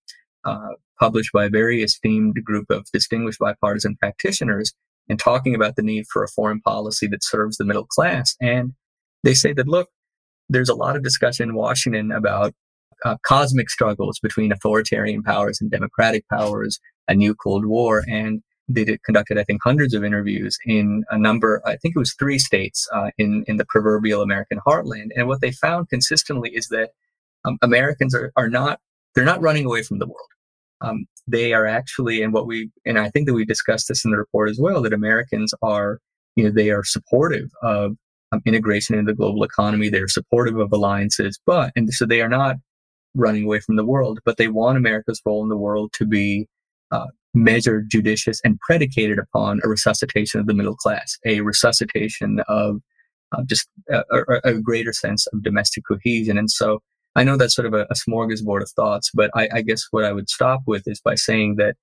uh, 0.44 0.70
published 0.98 1.32
by 1.32 1.46
a 1.46 1.50
very 1.50 1.82
esteemed 1.82 2.42
group 2.44 2.70
of 2.70 2.86
distinguished 2.92 3.38
bipartisan 3.38 3.96
practitioners 3.96 4.72
and 5.08 5.18
talking 5.18 5.54
about 5.54 5.76
the 5.76 5.82
need 5.82 6.06
for 6.12 6.24
a 6.24 6.28
foreign 6.28 6.60
policy 6.60 7.06
that 7.08 7.22
serves 7.22 7.56
the 7.56 7.64
middle 7.64 7.86
class. 7.86 8.36
And 8.40 8.72
they 9.22 9.34
say 9.34 9.52
that, 9.52 9.68
look, 9.68 9.88
there's 10.48 10.68
a 10.68 10.74
lot 10.74 10.96
of 10.96 11.02
discussion 11.02 11.50
in 11.50 11.54
Washington 11.54 12.12
about 12.12 12.54
uh, 13.04 13.16
cosmic 13.26 13.70
struggles 13.70 14.18
between 14.20 14.52
authoritarian 14.52 15.22
powers 15.22 15.60
and 15.60 15.70
democratic 15.70 16.28
powers, 16.28 16.78
a 17.08 17.14
new 17.14 17.34
Cold 17.34 17.66
War. 17.66 18.04
And 18.08 18.42
they 18.68 18.84
did, 18.84 19.02
conducted, 19.04 19.38
I 19.38 19.44
think, 19.44 19.60
hundreds 19.62 19.92
of 19.92 20.04
interviews 20.04 20.56
in 20.64 21.04
a 21.10 21.18
number, 21.18 21.60
I 21.66 21.76
think 21.76 21.94
it 21.94 21.98
was 21.98 22.14
three 22.14 22.38
states 22.38 22.88
uh, 22.94 23.10
in, 23.18 23.44
in 23.46 23.58
the 23.58 23.66
proverbial 23.68 24.22
American 24.22 24.58
heartland. 24.66 25.08
And 25.16 25.28
what 25.28 25.40
they 25.40 25.52
found 25.52 25.90
consistently 25.90 26.50
is 26.54 26.68
that 26.68 26.90
um, 27.44 27.58
Americans 27.60 28.14
are, 28.14 28.32
are 28.36 28.48
not, 28.48 28.80
they're 29.14 29.24
not 29.24 29.42
running 29.42 29.66
away 29.66 29.82
from 29.82 29.98
the 29.98 30.06
world. 30.06 30.28
Um, 30.80 31.06
they 31.26 31.52
are 31.52 31.66
actually, 31.66 32.22
and 32.22 32.32
what 32.32 32.46
we, 32.46 32.70
and 32.84 32.98
I 32.98 33.10
think 33.10 33.26
that 33.26 33.34
we 33.34 33.44
discussed 33.44 33.88
this 33.88 34.04
in 34.04 34.10
the 34.10 34.18
report 34.18 34.48
as 34.50 34.58
well, 34.58 34.82
that 34.82 34.92
Americans 34.92 35.52
are, 35.62 35.98
you 36.36 36.44
know, 36.44 36.50
they 36.50 36.70
are 36.70 36.84
supportive 36.84 37.50
of 37.62 37.92
um, 38.32 38.40
integration 38.46 38.98
into 38.98 39.12
the 39.12 39.16
global 39.16 39.44
economy. 39.44 39.88
They're 39.88 40.08
supportive 40.08 40.58
of 40.58 40.72
alliances, 40.72 41.38
but, 41.46 41.70
and 41.76 41.92
so 41.92 42.06
they 42.06 42.22
are 42.22 42.28
not 42.28 42.56
running 43.14 43.44
away 43.44 43.60
from 43.60 43.76
the 43.76 43.84
world, 43.84 44.20
but 44.24 44.36
they 44.36 44.48
want 44.48 44.76
America's 44.76 45.20
role 45.24 45.42
in 45.42 45.48
the 45.48 45.56
world 45.56 45.92
to 45.94 46.04
be 46.04 46.48
uh, 46.90 47.06
measured, 47.34 47.90
judicious, 47.90 48.40
and 48.44 48.58
predicated 48.60 49.18
upon 49.18 49.60
a 49.64 49.68
resuscitation 49.68 50.40
of 50.40 50.46
the 50.46 50.54
middle 50.54 50.76
class, 50.76 51.18
a 51.24 51.40
resuscitation 51.40 52.40
of 52.48 52.80
uh, 53.32 53.42
just 53.46 53.68
a, 53.90 54.04
a, 54.10 54.40
a, 54.44 54.54
greater 54.54 54.92
sense 54.92 55.26
of 55.28 55.42
domestic 55.42 55.84
cohesion. 55.86 56.38
And 56.38 56.50
so 56.50 56.80
I 57.16 57.24
know 57.24 57.36
that's 57.36 57.54
sort 57.54 57.66
of 57.66 57.74
a, 57.74 57.86
a 57.90 57.94
smorgasbord 57.94 58.62
of 58.62 58.70
thoughts, 58.70 59.10
but 59.12 59.30
I, 59.34 59.48
I, 59.52 59.62
guess 59.62 59.86
what 59.90 60.04
I 60.04 60.12
would 60.12 60.28
stop 60.28 60.60
with 60.66 60.84
is 60.86 61.00
by 61.00 61.16
saying 61.16 61.56
that 61.56 61.74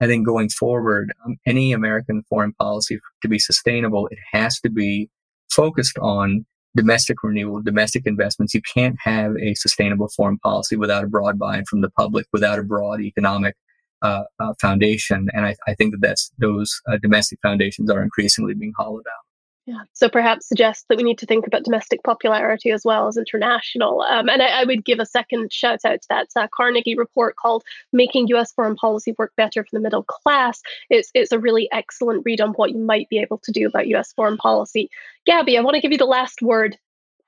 I 0.00 0.06
think 0.06 0.26
going 0.26 0.48
forward, 0.48 1.12
um, 1.24 1.36
any 1.46 1.72
American 1.72 2.22
foreign 2.28 2.52
policy 2.54 2.98
to 3.22 3.28
be 3.28 3.38
sustainable, 3.38 4.06
it 4.08 4.18
has 4.32 4.60
to 4.60 4.70
be 4.70 5.08
focused 5.50 5.98
on 5.98 6.46
domestic 6.76 7.22
renewal, 7.22 7.62
domestic 7.62 8.06
investments. 8.06 8.54
You 8.54 8.62
can't 8.62 8.96
have 9.02 9.36
a 9.36 9.54
sustainable 9.54 10.08
foreign 10.16 10.38
policy 10.38 10.76
without 10.76 11.04
a 11.04 11.08
broad 11.08 11.38
buy-in 11.38 11.64
from 11.64 11.80
the 11.80 11.90
public, 11.90 12.26
without 12.32 12.58
a 12.58 12.62
broad 12.62 13.00
economic 13.00 13.56
uh, 14.02 14.24
uh, 14.38 14.54
foundation. 14.60 15.28
And 15.32 15.46
I, 15.46 15.56
I, 15.66 15.74
think 15.74 15.92
that 15.92 16.00
that's 16.00 16.30
those 16.38 16.80
uh, 16.90 16.96
domestic 17.02 17.38
foundations 17.42 17.90
are 17.90 18.02
increasingly 18.02 18.54
being 18.54 18.72
hollowed 18.78 19.04
out. 19.06 19.29
Yeah. 19.66 19.82
So 19.92 20.08
perhaps 20.08 20.48
suggest 20.48 20.86
that 20.88 20.96
we 20.96 21.04
need 21.04 21.18
to 21.18 21.26
think 21.26 21.46
about 21.46 21.64
domestic 21.64 22.02
popularity 22.02 22.70
as 22.70 22.82
well 22.84 23.06
as 23.08 23.16
international. 23.16 24.02
Um, 24.02 24.28
and 24.28 24.42
I, 24.42 24.62
I, 24.62 24.64
would 24.64 24.84
give 24.84 24.98
a 24.98 25.06
second 25.06 25.52
shout 25.52 25.84
out 25.84 26.00
to 26.02 26.08
that 26.08 26.28
uh, 26.34 26.48
Carnegie 26.54 26.96
report 26.96 27.36
called 27.36 27.62
"Making 27.92 28.28
U.S. 28.28 28.52
Foreign 28.52 28.74
Policy 28.74 29.14
Work 29.18 29.32
Better 29.36 29.62
for 29.62 29.70
the 29.72 29.80
Middle 29.80 30.02
Class." 30.04 30.60
It's 30.88 31.10
it's 31.14 31.30
a 31.30 31.38
really 31.38 31.68
excellent 31.72 32.22
read 32.24 32.40
on 32.40 32.50
what 32.54 32.70
you 32.70 32.78
might 32.78 33.08
be 33.10 33.18
able 33.18 33.38
to 33.38 33.52
do 33.52 33.66
about 33.66 33.86
U.S. 33.88 34.12
foreign 34.12 34.38
policy. 34.38 34.88
Gabby, 35.26 35.58
I 35.58 35.60
want 35.60 35.74
to 35.74 35.80
give 35.80 35.92
you 35.92 35.98
the 35.98 36.06
last 36.06 36.40
word. 36.42 36.76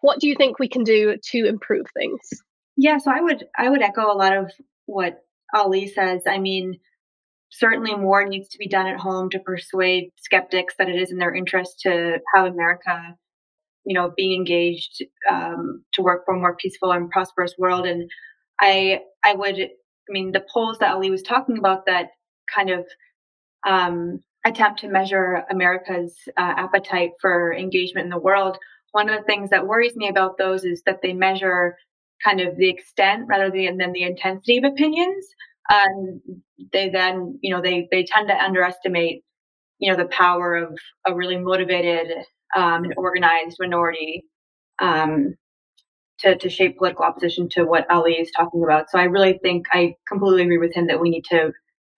What 0.00 0.18
do 0.18 0.26
you 0.26 0.34
think 0.34 0.58
we 0.58 0.68
can 0.68 0.84
do 0.84 1.16
to 1.16 1.46
improve 1.46 1.86
things? 1.94 2.20
Yeah, 2.76 2.98
so 2.98 3.10
I 3.10 3.20
would 3.20 3.44
I 3.56 3.68
would 3.68 3.82
echo 3.82 4.10
a 4.10 4.16
lot 4.16 4.36
of 4.36 4.50
what 4.86 5.22
Ali 5.54 5.86
says. 5.86 6.22
I 6.26 6.38
mean, 6.38 6.80
certainly 7.52 7.94
more 7.94 8.26
needs 8.26 8.48
to 8.48 8.58
be 8.58 8.66
done 8.66 8.86
at 8.86 8.98
home 8.98 9.28
to 9.30 9.38
persuade 9.38 10.10
skeptics 10.18 10.74
that 10.78 10.88
it 10.88 10.96
is 10.96 11.12
in 11.12 11.18
their 11.18 11.34
interest 11.34 11.80
to 11.80 12.18
have 12.34 12.46
America, 12.46 13.14
you 13.84 13.94
know, 13.94 14.12
being 14.16 14.32
engaged 14.32 15.04
um, 15.30 15.84
to 15.92 16.02
work 16.02 16.22
for 16.24 16.34
a 16.34 16.38
more 16.38 16.56
peaceful 16.56 16.90
and 16.92 17.10
prosperous 17.10 17.54
world. 17.58 17.86
And 17.86 18.10
I, 18.58 19.00
I 19.22 19.34
would, 19.34 19.60
I 19.60 19.68
mean, 20.08 20.32
the 20.32 20.44
polls 20.52 20.78
that 20.78 20.92
Ali 20.92 21.10
was 21.10 21.22
talking 21.22 21.58
about 21.58 21.84
that 21.86 22.08
kind 22.52 22.70
of 22.70 22.86
um, 23.66 24.20
attempt 24.46 24.80
to 24.80 24.88
measure 24.88 25.44
America's 25.50 26.16
uh, 26.38 26.54
appetite 26.56 27.10
for 27.20 27.54
engagement 27.54 28.04
in 28.04 28.10
the 28.10 28.18
world. 28.18 28.56
One 28.92 29.10
of 29.10 29.18
the 29.18 29.26
things 29.26 29.50
that 29.50 29.66
worries 29.66 29.94
me 29.94 30.08
about 30.08 30.38
those 30.38 30.64
is 30.64 30.82
that 30.86 31.00
they 31.02 31.12
measure 31.12 31.76
kind 32.24 32.40
of 32.40 32.56
the 32.56 32.70
extent 32.70 33.24
rather 33.28 33.50
than 33.50 33.92
the 33.92 34.02
intensity 34.04 34.56
of 34.56 34.64
opinions 34.64 35.26
and 35.68 36.20
they 36.72 36.88
then 36.88 37.38
you 37.42 37.54
know 37.54 37.60
they 37.60 37.88
they 37.90 38.04
tend 38.04 38.28
to 38.28 38.34
underestimate 38.34 39.24
you 39.78 39.90
know 39.90 39.96
the 39.96 40.08
power 40.08 40.56
of 40.56 40.78
a 41.06 41.14
really 41.14 41.38
motivated 41.38 42.08
um, 42.56 42.84
and 42.84 42.94
organized 42.96 43.56
minority 43.58 44.24
um, 44.80 45.34
to, 46.18 46.36
to 46.36 46.48
shape 46.48 46.78
political 46.78 47.04
opposition 47.04 47.48
to 47.50 47.64
what 47.64 47.90
Ali 47.90 48.14
is 48.14 48.30
talking 48.36 48.62
about. 48.62 48.90
So 48.90 48.98
I 48.98 49.04
really 49.04 49.38
think 49.42 49.66
I 49.72 49.94
completely 50.08 50.42
agree 50.42 50.58
with 50.58 50.74
him 50.74 50.86
that 50.86 51.00
we 51.00 51.10
need 51.10 51.24
to 51.30 51.52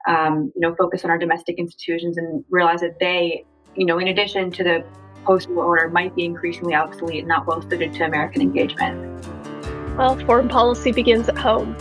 um, 0.08 0.52
you 0.54 0.60
know 0.60 0.74
focus 0.76 1.04
on 1.04 1.10
our 1.10 1.18
domestic 1.18 1.58
institutions 1.58 2.16
and 2.18 2.44
realize 2.50 2.80
that 2.80 2.98
they 3.00 3.44
you 3.74 3.86
know 3.86 3.98
in 3.98 4.08
addition 4.08 4.50
to 4.52 4.64
the 4.64 4.84
post-war 5.24 5.64
order 5.64 5.88
might 5.88 6.14
be 6.14 6.24
increasingly 6.24 6.74
obsolete 6.74 7.20
and 7.20 7.28
not 7.28 7.46
well 7.46 7.62
suited 7.62 7.92
to 7.94 8.04
American 8.04 8.42
engagement. 8.42 9.26
Well, 9.96 10.18
foreign 10.26 10.48
policy 10.48 10.92
begins 10.92 11.28
at 11.28 11.38
home. 11.38 11.76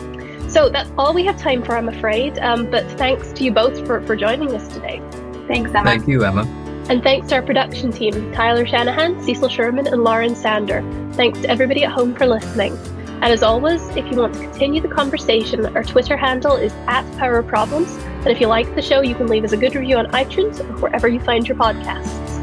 So 0.54 0.70
that's 0.70 0.92
all 1.00 1.16
we 1.16 1.26
have 1.26 1.36
time 1.40 1.64
for, 1.64 1.76
I'm 1.76 1.90
afraid. 1.90 2.38
Um, 2.38 2.70
but 2.70 2.86
thanks 2.92 3.34
to 3.34 3.44
you 3.44 3.52
both 3.52 3.88
for, 3.88 4.02
for 4.02 4.16
joining 4.16 4.54
us 4.54 4.68
today. 4.68 5.02
Thanks, 5.48 5.72
Emma. 5.72 5.84
Thank 5.84 6.08
you, 6.08 6.24
Emma. 6.24 6.44
And 6.90 7.02
thanks 7.02 7.30
to 7.30 7.36
our 7.36 7.42
production 7.42 7.92
team, 7.92 8.32
Tyler 8.34 8.64
Shanahan, 8.64 9.20
Cecil 9.24 9.50
Sherman, 9.50 9.88
and 9.88 10.04
Lauren 10.04 10.36
Sander. 10.36 10.84
Thanks 11.14 11.40
to 11.40 11.50
everybody 11.50 11.84
at 11.86 11.92
home 11.92 12.14
for 12.14 12.28
listening. 12.28 12.78
And 13.08 13.26
as 13.26 13.42
always, 13.42 13.82
if 13.96 14.06
you 14.12 14.18
want 14.18 14.36
to 14.36 14.42
continue 14.42 14.80
the 14.80 14.90
conversation, 14.90 15.66
our 15.76 15.84
Twitter 15.84 16.16
handle 16.16 16.56
is 16.56 16.72
at 16.86 17.10
Power 17.18 17.42
Problems. 17.42 17.92
And 17.96 18.28
if 18.28 18.40
you 18.40 18.46
like 18.46 18.76
the 18.76 18.82
show, 18.84 19.02
you 19.02 19.16
can 19.16 19.26
leave 19.26 19.44
us 19.44 19.54
a 19.54 19.58
good 19.58 19.74
review 19.74 19.98
on 19.98 20.06
iTunes 20.12 20.60
or 20.60 20.78
wherever 20.82 21.08
you 21.08 21.20
find 21.20 21.48
your 21.48 21.58
podcasts. 21.58 22.43